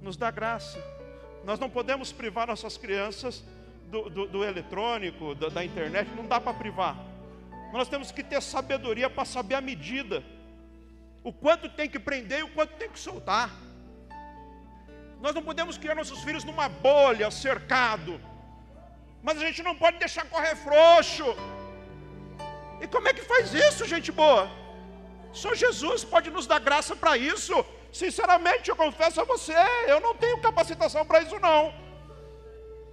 Nos 0.00 0.16
dá 0.16 0.28
graça. 0.32 0.82
Nós 1.44 1.60
não 1.60 1.70
podemos 1.70 2.10
privar 2.10 2.48
nossas 2.48 2.76
crianças 2.76 3.44
do, 3.88 4.10
do, 4.10 4.26
do 4.26 4.44
eletrônico, 4.44 5.36
da, 5.36 5.48
da 5.50 5.64
internet, 5.64 6.10
não 6.16 6.26
dá 6.26 6.40
para 6.40 6.52
privar. 6.52 7.11
Nós 7.72 7.88
temos 7.88 8.12
que 8.12 8.22
ter 8.22 8.40
sabedoria 8.42 9.08
para 9.08 9.24
saber 9.24 9.54
a 9.54 9.60
medida. 9.60 10.22
O 11.24 11.32
quanto 11.32 11.68
tem 11.68 11.88
que 11.88 11.98
prender 11.98 12.40
e 12.40 12.42
o 12.42 12.52
quanto 12.56 12.74
tem 12.74 12.90
que 12.90 12.98
soltar. 12.98 13.50
Nós 15.20 15.34
não 15.34 15.42
podemos 15.42 15.78
criar 15.78 15.94
nossos 15.94 16.22
filhos 16.22 16.44
numa 16.44 16.68
bolha, 16.68 17.30
cercado. 17.30 18.20
Mas 19.22 19.38
a 19.38 19.44
gente 19.46 19.62
não 19.62 19.74
pode 19.74 19.98
deixar 19.98 20.24
correr 20.26 20.56
frouxo. 20.56 21.24
E 22.80 22.86
como 22.88 23.08
é 23.08 23.14
que 23.14 23.22
faz 23.22 23.54
isso, 23.54 23.86
gente 23.86 24.10
boa? 24.10 24.50
Só 25.32 25.54
Jesus 25.54 26.04
pode 26.04 26.28
nos 26.30 26.46
dar 26.46 26.58
graça 26.58 26.94
para 26.94 27.16
isso. 27.16 27.54
Sinceramente, 27.92 28.68
eu 28.68 28.76
confesso 28.76 29.20
a 29.20 29.24
você, 29.24 29.54
eu 29.86 30.00
não 30.00 30.14
tenho 30.14 30.40
capacitação 30.40 31.06
para 31.06 31.22
isso 31.22 31.38
não. 31.38 31.72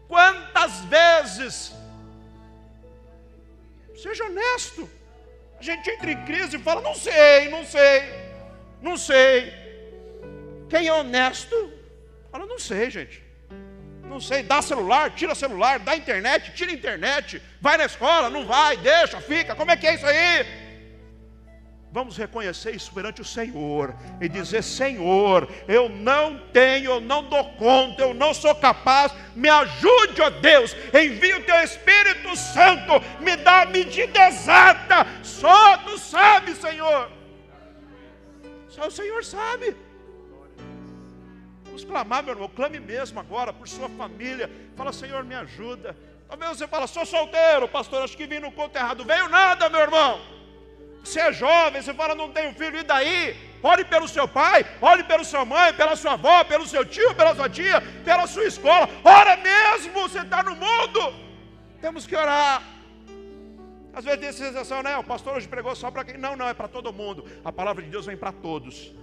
Quantas 0.08 0.80
vezes 0.82 1.74
Seja 4.02 4.26
honesto. 4.26 4.90
A 5.60 5.64
gente 5.64 5.90
entra 5.90 6.12
em 6.12 6.26
crise 6.26 6.56
e 6.56 6.60
fala: 6.60 6.82
não 6.82 6.96
sei, 6.96 7.50
não 7.50 7.66
sei, 7.66 8.04
não 8.82 8.96
sei. 8.98 9.54
Quem 10.70 10.88
é 10.88 10.94
honesto, 10.94 11.74
fala: 12.32 12.46
não 12.46 12.58
sei, 12.58 12.90
gente. 12.90 13.22
Não 14.04 14.20
sei, 14.20 14.42
dá 14.42 14.60
celular, 14.62 15.12
tira 15.12 15.36
celular, 15.36 15.78
dá 15.78 15.96
internet, 15.96 16.52
tira 16.56 16.72
internet, 16.72 17.40
vai 17.62 17.78
na 17.78 17.86
escola, 17.86 18.28
não 18.28 18.44
vai, 18.44 18.76
deixa, 18.76 19.22
fica, 19.22 19.54
como 19.56 19.70
é 19.70 19.78
que 19.78 19.86
é 19.86 19.94
isso 19.94 20.06
aí? 20.06 20.46
Vamos 21.92 22.18
reconhecer 22.18 22.76
isso 22.76 22.94
perante 22.94 23.22
o 23.22 23.26
Senhor 23.26 23.96
e 24.22 24.30
dizer: 24.30 24.62
Senhor, 24.62 25.50
eu 25.68 25.90
não 25.90 26.38
tenho, 26.54 26.92
eu 26.92 27.02
não 27.02 27.24
dou 27.24 27.44
conta, 27.54 28.04
eu 28.04 28.14
não 28.14 28.32
sou 28.32 28.54
capaz, 28.54 29.12
me 29.36 29.50
ajude, 29.50 30.22
ó 30.22 30.30
Deus, 30.30 30.76
envia 30.94 31.38
o 31.38 31.44
teu 31.44 31.56
Espírito 31.64 32.36
Santo, 32.36 32.94
me 33.20 33.36
dá 33.38 33.64
a 33.64 33.66
medida 33.66 34.28
exata, 34.28 35.08
só 35.24 35.78
tu 35.78 35.98
sabe, 35.98 36.54
Senhor. 36.54 37.10
Só 38.68 38.86
o 38.86 38.92
Senhor 38.92 39.26
sabe. 39.26 39.76
Vamos 41.64 41.84
clamar, 41.84 42.22
meu 42.22 42.36
irmão, 42.36 42.52
clame 42.56 42.80
mesmo 42.80 43.20
agora 43.20 43.52
por 43.52 43.68
sua 43.68 43.90
família. 43.90 44.50
Fala, 44.76 44.94
Senhor, 44.94 45.24
me 45.24 45.34
ajuda. 45.34 45.98
Talvez 46.28 46.56
você 46.56 46.68
fala, 46.68 46.86
sou 46.86 47.04
solteiro, 47.04 47.68
pastor, 47.68 48.04
acho 48.04 48.16
que 48.16 48.28
vim 48.28 48.38
no 48.38 48.52
conto 48.52 48.76
errado. 48.76 49.04
Veio 49.04 49.28
nada, 49.28 49.68
meu 49.70 49.80
irmão. 49.80 50.39
Você 51.04 51.20
é 51.20 51.32
jovem, 51.32 51.82
você 51.82 51.94
fala, 51.94 52.14
não 52.16 52.32
tenho 52.32 52.54
filho, 52.54 52.80
e 52.80 52.84
daí? 52.84 53.36
Ore 53.62 53.84
pelo 53.84 54.08
seu 54.08 54.28
pai, 54.28 54.66
ore 54.82 55.04
pela 55.04 55.24
sua 55.24 55.44
mãe, 55.44 55.74
pela 55.74 55.96
sua 55.96 56.14
avó, 56.14 56.44
pelo 56.44 56.66
seu 56.66 56.86
tio, 56.86 57.14
pela 57.16 57.36
sua 57.36 57.50
tia, 57.50 57.82
pela 58.06 58.26
sua 58.28 58.46
escola. 58.46 58.88
Ora 59.04 59.36
mesmo, 59.38 59.94
você 60.08 60.20
está 60.20 60.42
no 60.44 60.56
mundo. 60.56 61.14
Temos 61.82 62.06
que 62.08 62.16
orar. 62.16 62.64
Às 63.94 64.06
vezes 64.06 64.20
tem 64.20 64.30
essa 64.30 64.46
sensação, 64.46 64.82
né? 64.82 64.98
O 64.98 65.04
pastor 65.04 65.36
hoje 65.36 65.48
pregou 65.48 65.76
só 65.76 65.92
para 65.92 66.06
quem. 66.06 66.18
Não, 66.18 66.36
não, 66.36 66.48
é 66.48 66.54
para 66.54 66.68
todo 66.68 66.94
mundo. 66.94 67.26
A 67.44 67.52
palavra 67.52 67.84
de 67.84 67.90
Deus 67.90 68.06
vem 68.06 68.16
para 68.16 68.32
todos. 68.32 68.94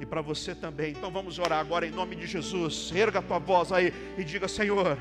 E 0.00 0.04
para 0.04 0.20
você 0.20 0.54
também. 0.54 0.92
Então 0.92 1.10
vamos 1.10 1.38
orar 1.38 1.60
agora 1.60 1.86
em 1.86 1.90
nome 1.90 2.16
de 2.16 2.26
Jesus. 2.26 2.92
Erga 2.94 3.20
a 3.20 3.22
tua 3.22 3.38
voz 3.38 3.72
aí 3.72 3.94
e 4.18 4.24
diga: 4.24 4.48
Senhor 4.48 4.98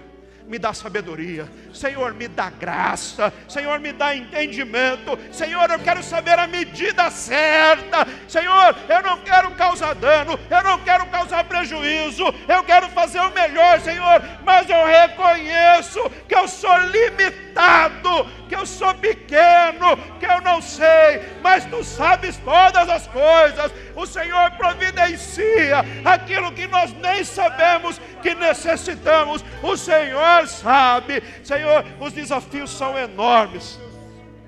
me 0.48 0.60
dá 0.60 0.74
sabedoria, 0.74 1.48
Senhor, 1.74 2.14
me 2.14 2.28
dá 2.28 2.50
graça, 2.50 3.34
Senhor, 3.48 3.80
me 3.80 3.94
dá 3.94 4.16
entendimento, 4.16 5.18
Senhor, 5.32 5.70
eu 5.70 5.80
quero 5.80 6.04
saber 6.04 6.38
a 6.38 6.48
medida 6.48 7.10
certa, 7.10 8.06
Senhor, 8.28 8.76
eu 8.90 9.02
não 9.02 9.20
quero 9.20 9.52
causar 9.52 9.96
dano, 9.96 10.40
eu 10.50 10.64
não 10.64 10.80
quero 10.80 11.06
causar 11.08 11.44
prejuízo, 11.46 12.24
eu 12.48 12.64
quero 12.64 12.90
fazer 12.90 13.20
o 13.22 13.32
melhor, 13.32 13.80
Senhor, 13.80 14.22
mas 14.44 14.70
eu 14.70 14.86
reconheço 14.86 16.10
que 16.28 16.36
eu 16.36 16.48
sou 16.48 16.78
limitado, 16.78 18.26
que 18.50 18.56
eu 18.56 18.66
sou 18.66 18.94
pequeno, 18.96 19.98
que 20.20 20.26
eu 20.26 20.42
não 20.42 20.62
sei, 20.62 21.22
mas 21.42 21.66
tu 21.66 21.84
sabes 21.84 22.38
todas 22.38 22.90
as 22.90 23.08
coisas, 23.08 23.72
o 23.96 24.06
Senhor 24.06 24.52
providencia 24.52 25.84
aquilo 26.04 26.52
que 26.52 26.68
nós 26.68 26.94
nem 26.94 27.24
sabemos 27.24 28.00
que 28.22 28.36
necessitamos, 28.36 29.44
o 29.62 29.76
Senhor 29.76 30.33
Senhor 30.34 30.48
sabe, 30.48 31.24
Senhor, 31.44 31.86
os 32.00 32.14
desafios 32.14 32.72
são 32.72 32.98
enormes, 32.98 33.80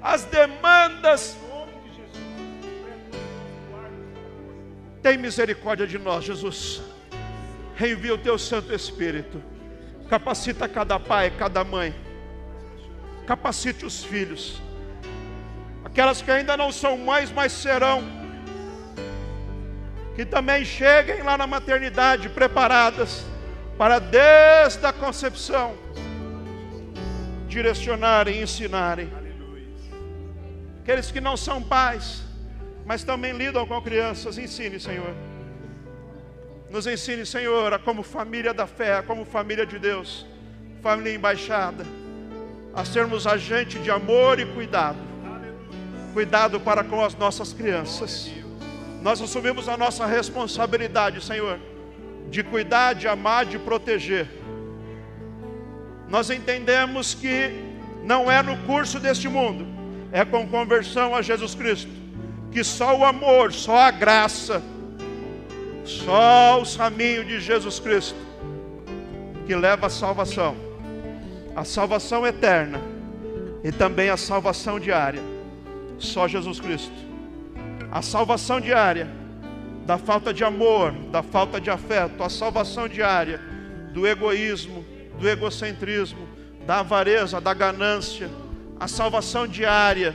as 0.01 0.23
demandas. 0.25 1.38
Tem 5.01 5.17
misericórdia 5.17 5.86
de 5.86 5.99
nós, 5.99 6.23
Jesus. 6.23 6.81
Reenvia 7.75 8.15
o 8.15 8.17
teu 8.17 8.39
Santo 8.39 8.73
Espírito. 8.73 9.41
Capacita 10.09 10.67
cada 10.67 10.99
pai, 10.99 11.31
cada 11.31 11.63
mãe. 11.63 11.93
Capacite 13.27 13.86
os 13.86 14.03
filhos. 14.03 14.61
Aquelas 15.83 16.21
que 16.21 16.31
ainda 16.31 16.57
não 16.57 16.71
são 16.71 16.97
mães, 16.97 17.31
mas 17.31 17.51
serão. 17.51 18.03
Que 20.15 20.25
também 20.25 20.65
cheguem 20.65 21.21
lá 21.21 21.38
na 21.38 21.45
maternidade 21.45 22.29
preparadas 22.29 23.25
para 23.78 23.99
desde 23.99 24.86
a 24.86 24.93
concepção 24.93 25.76
direcionarem 27.47 28.39
e 28.39 28.43
ensinarem. 28.43 29.11
Aqueles 30.82 31.11
que 31.11 31.19
não 31.19 31.36
são 31.36 31.61
pais, 31.61 32.23
mas 32.86 33.03
também 33.03 33.34
lidam 33.34 33.65
com 33.65 33.82
crianças, 33.82 34.38
ensine, 34.38 34.80
Senhor. 34.80 35.13
Nos 36.69 36.88
ensine, 36.88 37.26
Senhor, 37.26 37.73
a 37.73 37.80
como 37.80 38.03
família 38.03 38.53
da 38.53 38.67
fé, 38.67 39.01
como 39.01 39.26
família 39.26 39.65
de 39.65 39.80
Deus, 39.80 40.26
família 40.82 41.13
embaixada, 41.13 41.86
a 42.73 42.86
sermos 42.86 43.26
agente 43.26 43.80
de 43.80 43.89
amor 43.89 44.39
e 44.39 44.45
cuidado. 44.45 44.97
Cuidado 46.13 46.59
para 46.59 46.84
com 46.84 47.03
as 47.03 47.15
nossas 47.15 47.51
crianças. 47.51 48.32
Nós 49.01 49.21
assumimos 49.21 49.67
a 49.67 49.76
nossa 49.76 50.05
responsabilidade, 50.05 51.23
Senhor 51.23 51.59
de 52.30 52.43
cuidar, 52.43 52.93
de 52.93 53.07
amar, 53.07 53.45
de 53.45 53.57
proteger. 53.57 54.28
Nós 56.07 56.30
entendemos 56.30 57.13
que 57.13 57.51
não 58.03 58.32
é 58.32 58.41
no 58.41 58.57
curso 58.65 58.99
deste 58.99 59.28
mundo, 59.28 59.65
é 60.11 60.23
com 60.23 60.47
conversão 60.47 61.15
a 61.15 61.21
Jesus 61.21 61.55
Cristo, 61.55 61.91
que 62.51 62.63
só 62.63 62.97
o 62.97 63.03
amor, 63.03 63.51
só 63.51 63.78
a 63.78 63.91
graça, 63.91 64.61
só 65.84 66.61
o 66.61 66.78
caminho 66.78 67.26
de 67.26 67.39
Jesus 67.39 67.80
Cristo 67.80 68.26
que 69.45 69.55
leva 69.55 69.88
à 69.88 69.89
salvação, 69.89 70.55
a 71.55 71.63
salvação 71.63 72.26
eterna 72.26 72.82
e 73.63 73.71
também 73.71 74.09
a 74.09 74.17
salvação 74.17 74.80
diária. 74.80 75.21
Só 75.97 76.28
Jesus 76.28 76.59
Cristo. 76.59 76.93
A 77.91 78.01
salvação 78.01 78.59
diária 78.59 79.07
da 79.86 79.97
falta 79.97 80.33
de 80.33 80.43
amor, 80.43 80.91
da 81.11 81.21
falta 81.21 81.61
de 81.61 81.69
afeto, 81.69 82.23
a 82.23 82.29
salvação 82.29 82.88
diária 82.88 83.39
do 83.93 84.07
egoísmo, 84.07 84.83
do 85.19 85.29
egocentrismo, 85.29 86.27
da 86.65 86.79
avareza, 86.79 87.39
da 87.39 87.53
ganância, 87.53 88.29
a 88.79 88.88
salvação 88.88 89.47
diária. 89.47 90.13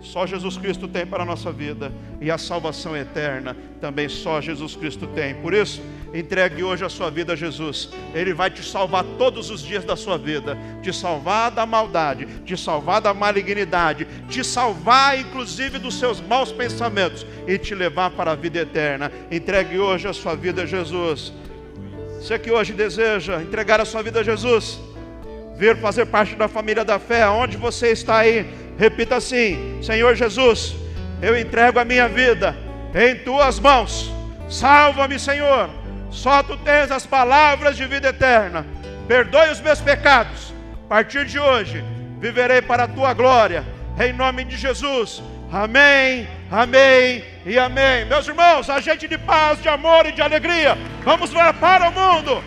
Só 0.00 0.26
Jesus 0.26 0.56
Cristo 0.56 0.86
tem 0.86 1.06
para 1.06 1.22
a 1.22 1.26
nossa 1.26 1.50
vida 1.50 1.92
e 2.20 2.30
a 2.30 2.38
salvação 2.38 2.96
eterna 2.96 3.56
também 3.80 4.08
só 4.08 4.40
Jesus 4.40 4.76
Cristo 4.76 5.06
tem. 5.08 5.34
Por 5.36 5.52
isso, 5.52 5.82
Entregue 6.12 6.64
hoje 6.64 6.84
a 6.84 6.88
sua 6.88 7.10
vida 7.10 7.34
a 7.34 7.36
Jesus. 7.36 7.90
Ele 8.14 8.32
vai 8.32 8.50
te 8.50 8.62
salvar 8.62 9.04
todos 9.18 9.50
os 9.50 9.62
dias 9.62 9.84
da 9.84 9.94
sua 9.94 10.16
vida, 10.16 10.56
te 10.82 10.92
salvar 10.92 11.50
da 11.50 11.66
maldade, 11.66 12.26
te 12.44 12.56
salvar 12.56 13.00
da 13.00 13.12
malignidade, 13.12 14.06
te 14.28 14.42
salvar 14.42 15.18
inclusive 15.18 15.78
dos 15.78 15.98
seus 15.98 16.20
maus 16.20 16.50
pensamentos 16.50 17.26
e 17.46 17.58
te 17.58 17.74
levar 17.74 18.10
para 18.10 18.32
a 18.32 18.34
vida 18.34 18.60
eterna. 18.60 19.12
Entregue 19.30 19.78
hoje 19.78 20.08
a 20.08 20.12
sua 20.12 20.34
vida 20.34 20.62
a 20.62 20.66
Jesus. 20.66 21.32
Você 22.20 22.38
que 22.38 22.50
hoje 22.50 22.72
deseja 22.72 23.42
entregar 23.42 23.80
a 23.80 23.84
sua 23.84 24.02
vida 24.02 24.20
a 24.20 24.24
Jesus, 24.24 24.80
vir 25.56 25.76
fazer 25.76 26.06
parte 26.06 26.34
da 26.34 26.48
família 26.48 26.84
da 26.84 26.98
fé, 26.98 27.28
onde 27.28 27.56
você 27.56 27.90
está 27.90 28.18
aí, 28.18 28.46
repita 28.78 29.16
assim: 29.16 29.80
Senhor 29.82 30.14
Jesus, 30.14 30.74
eu 31.20 31.38
entrego 31.38 31.78
a 31.78 31.84
minha 31.84 32.08
vida 32.08 32.56
em 32.94 33.16
tuas 33.16 33.58
mãos. 33.58 34.10
Salva-me, 34.48 35.18
Senhor 35.18 35.68
só 36.10 36.42
tu 36.42 36.56
tens 36.58 36.90
as 36.90 37.06
palavras 37.06 37.76
de 37.76 37.84
vida 37.86 38.08
eterna. 38.08 38.66
Perdoe 39.06 39.50
os 39.50 39.60
meus 39.60 39.80
pecados. 39.80 40.54
A 40.84 40.88
partir 40.88 41.26
de 41.26 41.38
hoje, 41.38 41.84
viverei 42.18 42.62
para 42.62 42.84
a 42.84 42.88
tua 42.88 43.12
glória. 43.12 43.64
Em 44.00 44.12
nome 44.12 44.44
de 44.44 44.56
Jesus. 44.56 45.22
Amém, 45.52 46.28
amém 46.50 47.24
e 47.44 47.58
amém. 47.58 48.04
Meus 48.06 48.26
irmãos, 48.26 48.68
a 48.68 48.80
gente 48.80 49.08
de 49.08 49.18
paz, 49.18 49.60
de 49.62 49.68
amor 49.68 50.06
e 50.06 50.12
de 50.12 50.22
alegria. 50.22 50.76
Vamos 51.04 51.30
levar 51.32 51.54
para 51.54 51.88
o 51.88 51.92
mundo. 51.92 52.42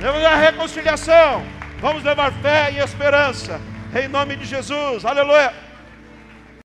Vamos 0.00 0.24
a 0.24 0.36
reconciliação. 0.36 1.44
Vamos 1.80 2.02
levar 2.02 2.32
fé 2.34 2.72
e 2.72 2.78
esperança. 2.78 3.60
Em 3.94 4.08
nome 4.08 4.34
de 4.34 4.44
Jesus. 4.44 5.04
Aleluia. 5.04 5.63